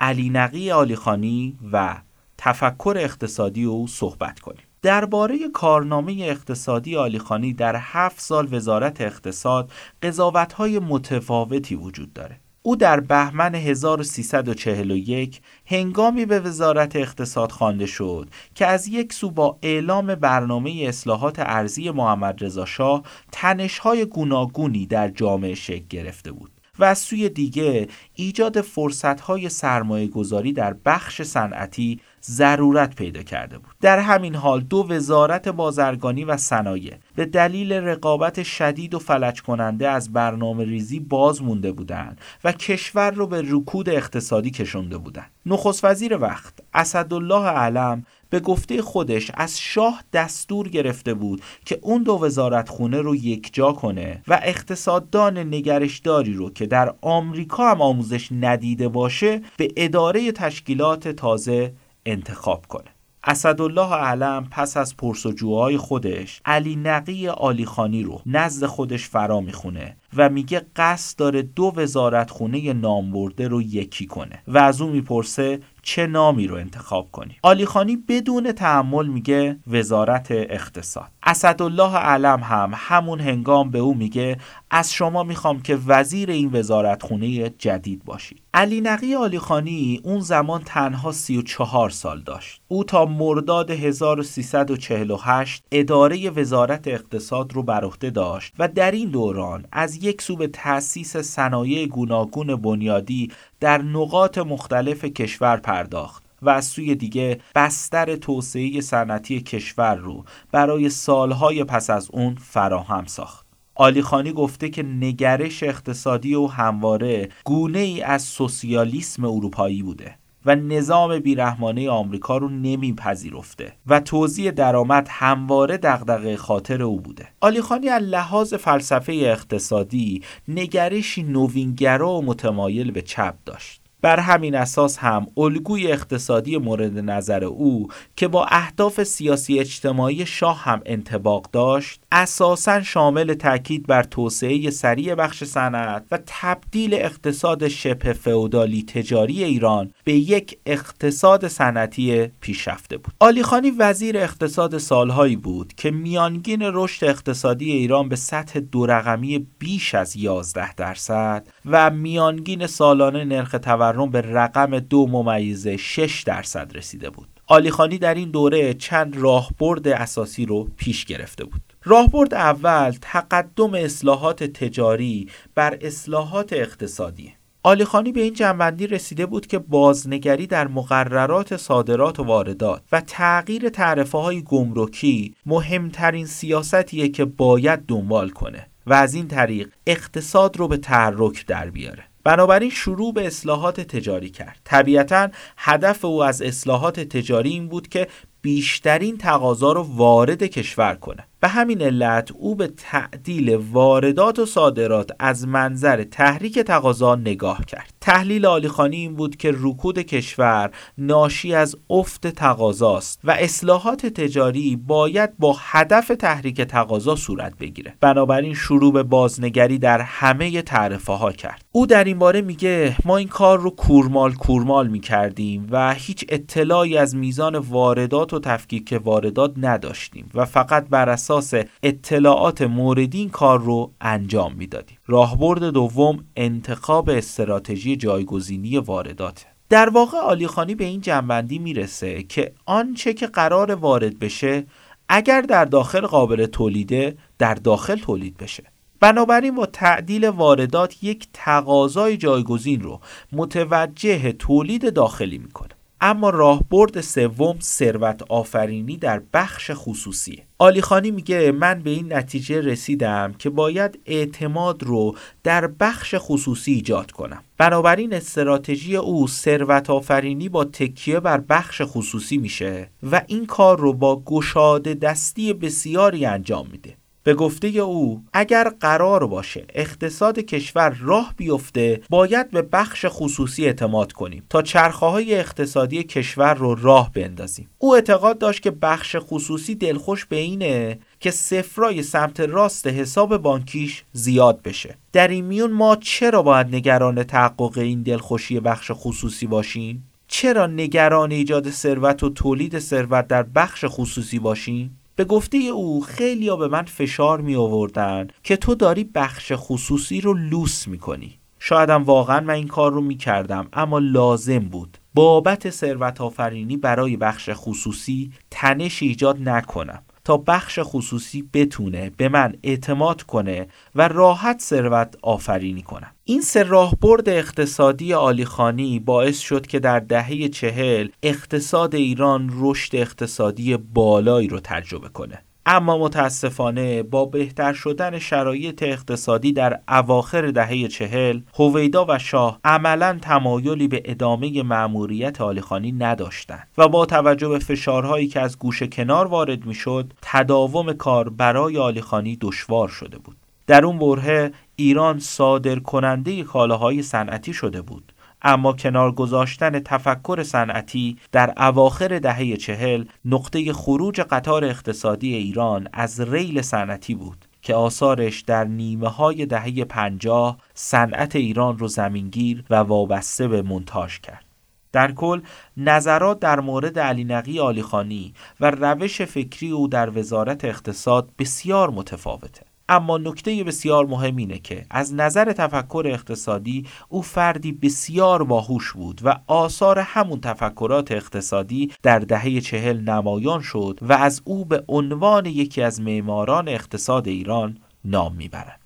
علی 0.01 0.31
نقی 0.31 0.71
آلیخانی 0.71 1.59
و 1.73 1.97
تفکر 2.45 2.95
اقتصادی 2.99 3.65
او 3.65 3.87
صحبت 3.87 4.41
کنیم. 4.41 4.63
درباره 4.83 5.39
کارنامه 5.49 6.13
اقتصادی 6.21 6.97
آلیخانی 6.97 7.53
در 7.53 7.77
هفت 7.79 8.21
سال 8.21 8.55
وزارت 8.55 9.01
اقتصاد 9.01 9.71
قضاوت‌های 10.03 10.79
متفاوتی 10.79 11.75
وجود 11.75 12.13
داره. 12.13 12.41
او 12.63 12.77
در 12.77 13.01
بهمن 13.01 13.55
1341 13.55 15.41
هنگامی 15.67 16.27
به 16.27 16.41
وزارت 16.41 16.97
اقتصاد 16.97 17.53
خوانده 17.53 17.87
شد 17.87 18.29
که 18.55 18.67
از 18.67 18.89
یک 18.89 19.13
سو 19.13 19.31
با 19.31 19.59
اعلام 19.63 20.15
برنامه 20.15 20.85
اصلاحات 20.89 21.39
ارزی 21.39 21.91
محمد 21.91 22.45
رضا 22.45 22.65
شاه 22.65 23.03
تنش‌های 23.33 24.05
گوناگونی 24.05 24.87
در 24.87 25.09
جامعه 25.09 25.55
شکل 25.55 25.87
گرفته 25.91 26.33
بود. 26.33 26.52
و 26.79 26.85
از 26.85 26.99
سوی 26.99 27.29
دیگه 27.29 27.89
ایجاد 28.15 28.61
فرصتهای 28.61 29.49
سرمایه 29.49 30.07
گذاری 30.07 30.53
در 30.53 30.77
بخش 30.85 31.23
صنعتی 31.23 32.01
ضرورت 32.25 32.95
پیدا 32.95 33.23
کرده 33.23 33.59
بود. 33.59 33.75
در 33.81 33.99
همین 33.99 34.35
حال 34.35 34.61
دو 34.61 34.87
وزارت 34.89 35.49
بازرگانی 35.49 36.25
و 36.25 36.37
صنایع 36.37 36.95
به 37.15 37.25
دلیل 37.25 37.73
رقابت 37.73 38.43
شدید 38.43 38.95
و 38.95 38.99
فلج 38.99 39.43
کننده 39.43 39.89
از 39.89 40.13
برنامه 40.13 40.65
ریزی 40.65 41.01
باز 41.01 41.43
مونده 41.43 41.73
بودند 41.73 42.21
و 42.45 42.53
کشور 42.53 43.11
رو 43.11 43.27
به 43.27 43.43
رکود 43.49 43.89
اقتصادی 43.89 44.51
کشونده 44.51 44.99
بودند. 44.99 45.31
نخست 45.47 45.85
وزیر 45.85 46.17
وقت 46.17 46.55
اسدالله 46.75 47.47
علم 47.47 48.05
به 48.33 48.41
گفته 48.41 48.83
خودش 48.83 49.31
از 49.35 49.61
شاه 49.61 50.05
دستور 50.13 50.69
گرفته 50.69 51.15
بود 51.15 51.43
که 51.65 51.79
اون 51.83 52.03
دو 52.03 52.19
وزارت 52.23 52.69
خونه 52.69 53.01
رو 53.01 53.17
یکجا 53.17 53.73
کنه 53.73 54.23
و 54.29 54.41
اقتصاددان 54.43 55.39
نگرشداری 55.39 56.35
رو 56.35 56.51
که 56.51 56.67
در 56.67 56.95
آمریکا 57.01 57.71
هم 57.71 57.83
آموزش 57.83 58.29
ندیده 58.41 58.89
باشه 58.89 59.41
به 59.57 59.69
اداره 59.77 60.33
تشکیلات 60.33 61.09
تازه 61.09 61.73
انتخاب 62.07 62.67
کنه. 62.67 62.91
اسدالله 63.25 63.95
علم 63.95 64.49
پس 64.51 64.77
از 64.77 64.97
پرسجوهای 64.97 65.77
خودش 65.77 66.41
علی 66.45 66.77
نقی 66.77 67.29
آلیخانی 67.29 68.03
رو 68.03 68.21
نزد 68.27 68.67
خودش 68.67 69.09
فرا 69.09 69.41
می‌خونه 69.41 69.97
و 70.17 70.29
میگه 70.29 70.63
قصد 70.77 71.19
داره 71.19 71.43
دو 71.43 71.73
وزارت 71.77 72.31
خونه 72.31 72.73
نامبرده 72.73 73.49
رو 73.49 73.63
یکی 73.63 74.07
کنه 74.07 74.43
و 74.49 74.59
از 74.59 74.81
اون 74.81 74.93
می‌پرسه 74.93 75.61
چه 75.83 76.07
نامی 76.07 76.47
رو 76.47 76.57
انتخاب 76.57 77.11
کنی 77.13 77.37
آلیخانی 77.43 77.97
بدون 77.97 78.53
تحمل 78.53 79.07
میگه 79.07 79.57
وزارت 79.67 80.27
اقتصاد. 80.31 81.09
اسدالله 81.23 81.97
علم 81.97 82.41
هم 82.43 82.73
همون 82.75 83.21
هنگام 83.21 83.71
به 83.71 83.79
او 83.79 83.95
میگه 83.95 84.37
از 84.71 84.93
شما 84.93 85.23
می‌خوام 85.23 85.63
که 85.63 85.79
وزیر 85.87 86.31
این 86.31 86.51
وزارت 86.53 87.03
خونه 87.03 87.51
جدید 87.51 88.05
باشید. 88.05 88.43
علی 88.55 88.81
نقی 88.81 89.15
آلیخانی 89.15 90.01
اون 90.05 90.21
زمان 90.21 90.63
تنها 90.65 91.13
34 91.13 91.91
سال 91.91 92.21
داشت. 92.21 92.61
او 92.69 92.85
تا 92.85 93.05
مرداد 93.05 93.71
1348 93.71 95.65
اداره 95.73 96.31
وزارت 96.31 96.89
اقتصاد 96.89 97.53
رو 97.53 97.63
بر 97.63 97.85
عهده 97.85 98.11
داشت 98.11 98.55
و 98.59 98.69
در 98.69 98.91
این 98.91 99.11
دوران 99.11 99.65
از 99.73 100.05
یک 100.05 100.23
سو 100.23 100.37
به 100.37 100.47
تأسیس 100.47 101.17
صنایع 101.17 101.87
گوناگون 101.87 102.57
بنیادی 102.57 103.31
در 103.63 103.83
نقاط 103.83 104.39
مختلف 104.39 105.05
کشور 105.05 105.57
پرداخت 105.57 106.25
و 106.43 106.51
از 106.51 106.65
سوی 106.65 106.95
دیگه 106.95 107.41
بستر 107.55 108.17
توسعه 108.17 108.81
صنعتی 108.81 109.41
کشور 109.41 109.95
رو 109.95 110.25
برای 110.53 110.89
سالهای 110.89 111.65
پس 111.65 111.91
از 111.91 112.09
اون 112.13 112.35
فراهم 112.35 113.07
ساخت. 113.07 113.47
آلیخانی 113.75 114.33
گفته 114.33 114.69
که 114.69 114.83
نگرش 114.83 115.63
اقتصادی 115.63 116.35
و 116.35 116.47
همواره 116.47 117.29
گونه 117.45 117.79
ای 117.79 118.03
از 118.03 118.23
سوسیالیسم 118.23 119.25
اروپایی 119.25 119.83
بوده 119.83 120.19
و 120.47 120.57
نظام 120.57 121.19
بیرحمانه 121.19 121.91
آمریکا 121.91 122.37
رو 122.37 122.49
نمیپذیرفته 122.49 123.73
و 123.87 124.01
توزیع 124.01 124.51
درآمد 124.51 125.09
همواره 125.11 125.77
دغدغه 125.77 126.37
خاطر 126.37 126.83
او 126.83 127.01
بوده. 127.01 127.29
آلیخانی 127.41 127.89
از 127.89 128.03
لحاظ 128.03 128.55
فلسفه 128.55 129.13
اقتصادی 129.13 130.23
نگرشی 130.49 131.23
نوینگرا 131.23 132.11
و 132.11 132.25
متمایل 132.25 132.91
به 132.91 133.03
چپ 133.03 133.35
داشت. 133.45 133.82
بر 134.03 134.21
همین 134.21 134.55
اساس 134.55 134.99
هم 134.99 135.27
الگوی 135.37 135.93
اقتصادی 135.93 136.57
مورد 136.57 136.99
نظر 136.99 137.45
او 137.45 137.89
که 138.17 138.29
با 138.29 138.47
اهداف 138.51 139.03
سیاسی 139.03 139.59
اجتماعی 139.59 140.27
شاه 140.27 140.65
هم 140.65 140.81
انتباق 140.87 141.47
داشت 141.53 142.01
اساسا 142.13 142.83
شامل 142.83 143.35
تاکید 143.35 143.87
بر 143.87 144.03
توسعه 144.03 144.71
سریع 144.71 145.15
بخش 145.15 145.45
صنعت 145.45 146.05
و 146.11 146.19
تبدیل 146.27 146.95
اقتصاد 146.95 147.69
شبه 147.69 148.13
فئودالی 148.13 148.83
تجاری 148.83 149.45
ایران 149.45 149.91
به 150.05 150.13
یک 150.13 150.59
اقتصاد 150.67 151.49
صنعتی 151.49 152.27
پیشرفته 152.41 152.97
بود. 152.97 153.15
آلیخانی 153.21 153.71
وزیر 153.71 154.19
اقتصاد 154.19 154.79
سالهایی 154.79 155.37
بود 155.37 155.73
که 155.77 155.91
میانگین 155.91 156.61
رشد 156.63 157.05
اقتصادی 157.05 157.73
ایران 157.73 158.09
به 158.09 158.17
سطح 158.17 158.61
دو 158.61 158.87
رقمی 158.87 159.47
بیش 159.59 159.95
از 159.95 160.17
11 160.17 160.75
درصد 160.75 161.47
و 161.67 161.91
میانگین 161.91 162.67
سالانه 162.67 163.25
نرخ 163.25 163.51
تورم 163.51 163.92
به 163.93 164.21
رقم 164.21 164.79
دو 164.79 165.07
ممیزه 165.07 165.77
6 165.77 166.23
درصد 166.23 166.71
رسیده 166.75 167.11
بود. 167.11 167.29
آلیخانی 167.47 167.99
در 167.99 168.15
این 168.15 168.31
دوره 168.31 168.75
چند 168.75 169.17
راهبرد 169.17 169.89
اساسی 169.89 170.47
رو 170.47 170.69
پیش 170.77 171.05
گرفته 171.05 171.45
بود. 171.45 171.63
راهبرد 171.85 172.35
اول 172.35 172.97
تقدم 173.01 173.75
اصلاحات 173.75 174.45
تجاری 174.45 175.29
بر 175.55 175.79
اصلاحات 175.81 176.53
اقتصادی. 176.53 177.35
آلیخانی 177.65 178.13
به 178.13 178.21
این 178.21 178.35
جنبندی 178.35 178.87
رسیده 178.87 179.27
بود 179.27 179.47
که 179.47 179.59
بازنگری 179.59 180.47
در 180.47 180.69
مقررات 180.69 181.57
صادرات 181.57 182.21
و 182.21 182.23
واردات 182.23 182.83
و 182.93 183.01
تغییر 183.01 183.69
تعرفه 183.69 184.19
های 184.19 184.43
گمرکی 184.43 185.35
مهمترین 185.47 186.27
سیاستیه 186.27 187.09
که 187.09 187.25
باید 187.25 187.87
دنبال 187.87 188.31
کنه 188.31 188.67
و 188.87 188.93
از 188.95 189.15
این 189.15 189.29
طریق 189.29 189.73
اقتصاد 189.87 190.57
رو 190.57 190.69
به 190.69 190.77
تحرک 190.77 191.47
در 191.47 191.71
بیاره. 191.71 192.05
بنابراین 192.25 192.71
شروع 192.71 193.13
به 193.13 193.27
اصلاحات 193.27 193.81
تجاری 193.81 194.31
کرد. 194.31 194.59
طبیعتا 194.65 195.29
هدف 195.57 196.05
او 196.05 196.25
از 196.25 196.43
اصلاحات 196.43 197.01
تجاری 197.01 197.51
این 197.51 197.69
بود 197.69 197.89
که 197.89 198.09
بیشترین 198.43 199.19
تقاضا 199.19 199.73
رو 199.73 199.83
وارد 199.83 200.43
کشور 200.43 200.95
کنه. 200.95 201.27
به 201.41 201.49
همین 201.49 201.83
علت 201.83 202.31
او 202.33 202.55
به 202.55 202.67
تعدیل 202.67 203.55
واردات 203.73 204.39
و 204.39 204.47
صادرات 204.47 205.11
از 205.19 205.49
منظر 205.49 206.05
تحریک 206.05 206.59
تقاضا 206.59 207.15
نگاه 207.15 207.65
کرد. 207.65 207.93
تحلیل 208.01 208.47
آلیخانی 208.47 208.97
این 208.97 209.15
بود 209.15 209.37
که 209.37 209.55
رکود 209.55 209.99
کشور 209.99 210.71
ناشی 210.99 211.55
از 211.55 211.77
افت 211.91 212.27
تقاضاست 212.27 213.21
و 213.25 213.31
اصلاحات 213.31 214.07
تجاری 214.07 214.77
باید 214.77 215.39
با 215.39 215.57
هدف 215.59 216.09
تحریک 216.09 216.61
تقاضا 216.61 217.17
صورت 217.17 217.59
بگیره. 217.59 217.95
بنابراین 218.01 218.55
شروع 218.55 218.93
به 218.93 219.03
بازنگری 219.03 219.79
در 219.79 220.01
همه 220.01 220.63
تعرفه 220.63 221.13
ها 221.13 221.33
کرد. 221.33 221.62
او 221.75 221.87
در 221.87 222.05
این 222.05 222.19
باره 222.19 222.41
میگه 222.41 222.97
ما 223.05 223.17
این 223.17 223.29
کار 223.29 223.59
رو 223.59 223.71
کورمال 223.71 224.33
کورمال 224.33 224.89
می‌کردیم 224.89 225.67
و 225.71 225.95
هیچ 225.95 226.25
اطلاعی 226.29 226.97
از 226.97 227.17
میزان 227.17 227.57
واردات 227.57 228.35
و 228.35 228.39
تفکیک 228.39 229.01
واردات 229.05 229.55
نداشتیم 229.57 230.31
و 230.35 230.45
فقط 230.45 230.89
بر 230.89 231.09
اساس 231.09 231.55
اطلاعات 231.83 232.63
موردی 232.63 233.19
این 233.19 233.31
کار 233.31 233.61
رو 233.61 233.93
انجام 234.01 234.55
می‌دادیم. 234.55 234.99
راهبرد 235.07 235.65
دوم 235.65 236.25
انتخاب 236.37 237.11
استراتژی 237.11 237.97
جایگزینی 237.97 238.79
واردات. 238.79 239.47
در 239.69 239.89
واقع 239.89 240.19
آلیخانی 240.19 240.75
به 240.75 240.85
این 240.85 241.01
جنبندی 241.01 241.59
می‌رسه 241.59 242.23
که 242.23 242.53
آنچه 242.67 243.15
که 243.15 243.27
قرار 243.27 243.75
وارد 243.75 244.19
بشه 244.19 244.65
اگر 245.09 245.41
در 245.41 245.65
داخل 245.65 246.07
قابل 246.07 246.47
تولیده 246.47 247.17
در 247.39 247.55
داخل 247.55 247.97
تولید 247.97 248.37
بشه. 248.37 248.63
بنابراین 249.03 249.55
با 249.55 249.67
تعدیل 249.67 250.29
واردات 250.29 251.05
یک 251.05 251.29
تقاضای 251.33 252.17
جایگزین 252.17 252.81
رو 252.81 253.01
متوجه 253.33 254.33
تولید 254.33 254.95
داخلی 254.95 255.39
می‌کنه. 255.39 255.69
اما 256.01 256.31
راهبرد 256.31 257.01
سوم 257.01 257.57
ثروت 257.61 258.23
آفرینی 258.29 258.97
در 258.97 259.23
بخش 259.33 259.71
خصوصی. 259.75 260.43
آلیخانی 260.59 261.11
میگه 261.11 261.53
من 261.53 261.83
به 261.83 261.91
این 261.91 262.13
نتیجه 262.13 262.61
رسیدم 262.61 263.35
که 263.39 263.51
باید 263.51 263.99
اعتماد 264.07 264.83
رو 264.83 265.17
در 265.43 265.67
بخش 265.67 266.15
خصوصی 266.19 266.73
ایجاد 266.73 267.11
کنم. 267.11 267.43
بنابراین 267.59 268.15
استراتژی 268.15 268.97
او 268.97 269.29
ثروت 269.29 269.91
آفرینی 269.91 270.49
با 270.49 270.65
تکیه 270.65 271.21
بر 271.21 271.41
بخش 271.41 271.83
خصوصی 271.85 272.39
میشه 272.39 272.91
و 273.11 273.23
این 273.27 273.47
کار 273.47 273.79
رو 273.79 273.93
با 273.93 274.23
گشاده 274.25 274.95
دستی 274.95 275.53
بسیاری 275.53 276.27
انجام 276.27 276.69
میده. 276.73 277.02
به 277.25 277.35
گفته 277.35 277.69
او 277.69 278.23
اگر 278.33 278.69
قرار 278.81 279.27
باشه 279.27 279.65
اقتصاد 279.75 280.39
کشور 280.39 280.97
راه 281.01 281.35
بیفته 281.37 282.01
باید 282.11 282.51
به 282.51 282.63
بخش 282.63 283.07
خصوصی 283.09 283.67
اعتماد 283.67 284.13
کنیم 284.13 284.43
تا 284.51 284.63
چرخه 284.63 285.07
های 285.07 285.35
اقتصادی 285.35 286.03
کشور 286.03 286.55
رو 286.55 286.75
راه 286.75 287.13
بندازیم. 287.13 287.69
او 287.79 287.95
اعتقاد 287.95 288.39
داشت 288.39 288.63
که 288.63 288.71
بخش 288.71 289.17
خصوصی 289.21 289.75
دلخوش 289.75 290.25
به 290.25 290.37
اینه 290.37 290.99
که 291.21 291.31
سفرای 291.31 292.03
سمت 292.03 292.41
راست 292.41 292.87
حساب 292.87 293.37
بانکیش 293.37 294.05
زیاد 294.13 294.63
بشه. 294.63 294.97
در 295.13 295.29
این 295.29 295.45
میون 295.45 295.73
ما 295.73 295.97
چرا 295.97 296.43
باید 296.43 296.75
نگران 296.75 297.23
تحقق 297.23 297.79
این 297.79 298.03
دلخوشی 298.03 298.61
بخش 298.61 298.91
خصوصی 298.95 299.47
باشیم؟ 299.47 300.09
چرا 300.29 300.67
نگران 300.67 301.31
ایجاد 301.31 301.71
ثروت 301.71 302.23
و 302.23 302.31
تولید 302.31 302.79
ثروت 302.79 303.29
در 303.29 303.43
بخش 303.43 303.85
خصوصی 303.89 304.39
باشیم؟ 304.39 304.99
به 305.17 305.25
گفته 305.25 305.59
او 305.59 306.01
خیلی 306.01 306.49
ها 306.49 306.57
به 306.57 306.69
من 306.69 306.83
فشار 306.83 307.41
می 307.41 307.57
آوردن 307.57 308.29
که 308.43 308.57
تو 308.57 308.75
داری 308.75 309.05
بخش 309.05 309.53
خصوصی 309.57 310.21
رو 310.21 310.35
لوس 310.35 310.89
می 310.89 310.99
کنی. 310.99 311.39
شایدم 311.59 312.03
واقعا 312.03 312.41
من 312.41 312.55
این 312.55 312.69
کار 312.69 312.93
رو 312.93 313.01
می 313.01 313.17
کردم 313.17 313.69
اما 313.73 313.99
لازم 313.99 314.59
بود. 314.59 314.99
بابت 315.15 315.71
ثروت 315.71 316.21
آفرینی 316.21 316.77
برای 316.77 317.17
بخش 317.17 317.51
خصوصی 317.53 318.33
تنش 318.51 319.03
ایجاد 319.03 319.49
نکنم. 319.49 320.03
تا 320.25 320.37
بخش 320.37 320.79
خصوصی 320.83 321.49
بتونه 321.53 322.11
به 322.17 322.29
من 322.29 322.55
اعتماد 322.63 323.23
کنه 323.23 323.67
و 323.95 324.09
راحت 324.09 324.61
ثروت 324.61 325.17
آفرینی 325.23 325.83
کنم. 325.83 326.11
این 326.25 326.41
سه 326.41 326.63
راهبرد 326.63 327.29
اقتصادی 327.29 328.15
آلیخانی 328.15 328.99
باعث 328.99 329.39
شد 329.39 329.67
که 329.67 329.79
در 329.79 330.01
دهه 330.01 330.49
چهل 330.49 331.09
اقتصاد 331.23 331.95
ایران 331.95 332.51
رشد 332.55 332.97
اقتصادی 332.97 333.77
بالایی 333.77 334.49
رو 334.49 334.61
تجربه 334.61 335.09
کنه. 335.09 335.43
اما 335.67 335.99
متاسفانه 335.99 337.03
با 337.03 337.25
بهتر 337.25 337.73
شدن 337.73 338.19
شرایط 338.19 338.83
اقتصادی 338.83 339.53
در 339.53 339.81
اواخر 339.89 340.51
دهه 340.51 340.89
چهل 340.89 341.41
هویدا 341.55 342.07
و 342.09 342.19
شاه 342.19 342.61
عملا 342.65 343.19
تمایلی 343.23 343.89
به 343.89 344.03
ادامه 344.05 344.63
مأموریت 344.63 345.41
آلیخانی 345.41 345.93
نداشتند 345.93 346.69
و 346.79 346.89
با 346.89 347.07
توجه 347.07 347.49
به 347.49 347.59
فشارهایی 347.59 348.29
که 348.29 348.41
از 348.41 348.59
گوشه 348.59 348.87
کنار 348.87 349.27
وارد 349.27 349.67
می‌شد 349.67 350.13
تداوم 350.23 350.93
کار 350.93 351.29
برای 351.29 351.79
آلیخانی 351.79 352.39
دشوار 352.41 352.89
شده 352.89 353.19
بود. 353.19 353.37
در 353.67 353.85
اون 353.85 353.99
برهه 353.99 354.53
ایران 354.77 355.19
صادر 355.19 355.79
کننده 355.79 356.43
کالاهای 356.43 357.03
صنعتی 357.03 357.53
شده 357.53 357.83
بود. 357.83 358.12
اما 358.43 358.73
کنار 358.73 359.13
گذاشتن 359.13 359.81
تفکر 359.81 360.43
صنعتی 360.43 361.17
در 361.33 361.55
اواخر 361.57 362.19
دهه 362.19 362.57
چهل 362.57 363.05
نقطه 363.25 363.73
خروج 363.73 364.21
قطار 364.21 364.65
اقتصادی 364.65 365.35
ایران 365.35 365.89
از 365.93 366.21
ریل 366.21 366.63
صنعتی 366.63 367.15
بود 367.15 367.45
که 367.63 367.75
آثارش 367.75 368.41
در 368.41 368.65
نیمه 368.65 369.09
های 369.09 369.47
دهه 369.47 369.85
پنجاه 369.85 370.59
صنعت 370.75 371.37
ایران 371.37 371.79
رو 371.79 371.89
زمینگیر 371.89 372.65
و 372.71 372.75
وابسته 372.75 373.49
به 373.49 373.63
منتاج 373.63 374.21
کرد. 374.21 374.45
در 374.93 375.13
کل 375.13 375.41
نظرات 375.77 376.41
در 376.41 376.61
مورد 376.61 376.99
علی 376.99 377.25
نقی 377.25 377.61
آلیخانی 377.61 378.35
و 378.61 378.71
روش 378.71 379.23
فکری 379.23 379.71
او 379.71 379.89
در 379.89 380.19
وزارت 380.19 380.65
اقتصاد 380.65 381.31
بسیار 381.39 381.91
متفاوته. 381.91 382.72
اما 382.89 383.19
نکته 383.19 383.65
بسیار 383.65 384.07
مهم 384.07 384.37
اینه 384.37 384.59
که 384.59 384.87
از 384.91 385.15
نظر 385.15 385.53
تفکر 385.53 386.05
اقتصادی 386.07 386.87
او 387.09 387.23
فردی 387.23 387.73
بسیار 387.73 388.45
باهوش 388.45 388.93
بود 388.93 389.21
و 389.25 389.39
آثار 389.47 389.99
همون 389.99 390.41
تفکرات 390.41 391.13
اقتصادی 391.13 391.93
در 392.03 392.19
دهه 392.19 392.61
چهل 392.61 393.01
نمایان 393.01 393.61
شد 393.61 393.99
و 394.03 394.13
از 394.13 394.43
او 394.45 394.65
به 394.65 394.85
عنوان 394.89 395.47
یکی 395.47 395.83
از 395.83 396.01
معماران 396.01 396.69
اقتصاد 396.69 397.29
ایران 397.29 397.79
نام 398.05 398.35
می‌برند. 398.35 398.83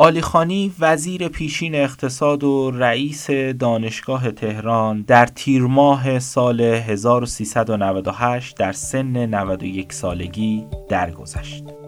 آلیخانی 0.00 0.74
وزیر 0.80 1.28
پیشین 1.28 1.74
اقتصاد 1.74 2.44
و 2.44 2.70
رئیس 2.70 3.30
دانشگاه 3.30 4.30
تهران 4.30 5.02
در 5.02 5.26
تیر 5.26 5.62
ماه 5.62 6.18
سال 6.18 6.60
1398 6.60 8.56
در 8.56 8.72
سن 8.72 9.26
91 9.26 9.92
سالگی 9.92 10.66
درگذشت. 10.88 11.87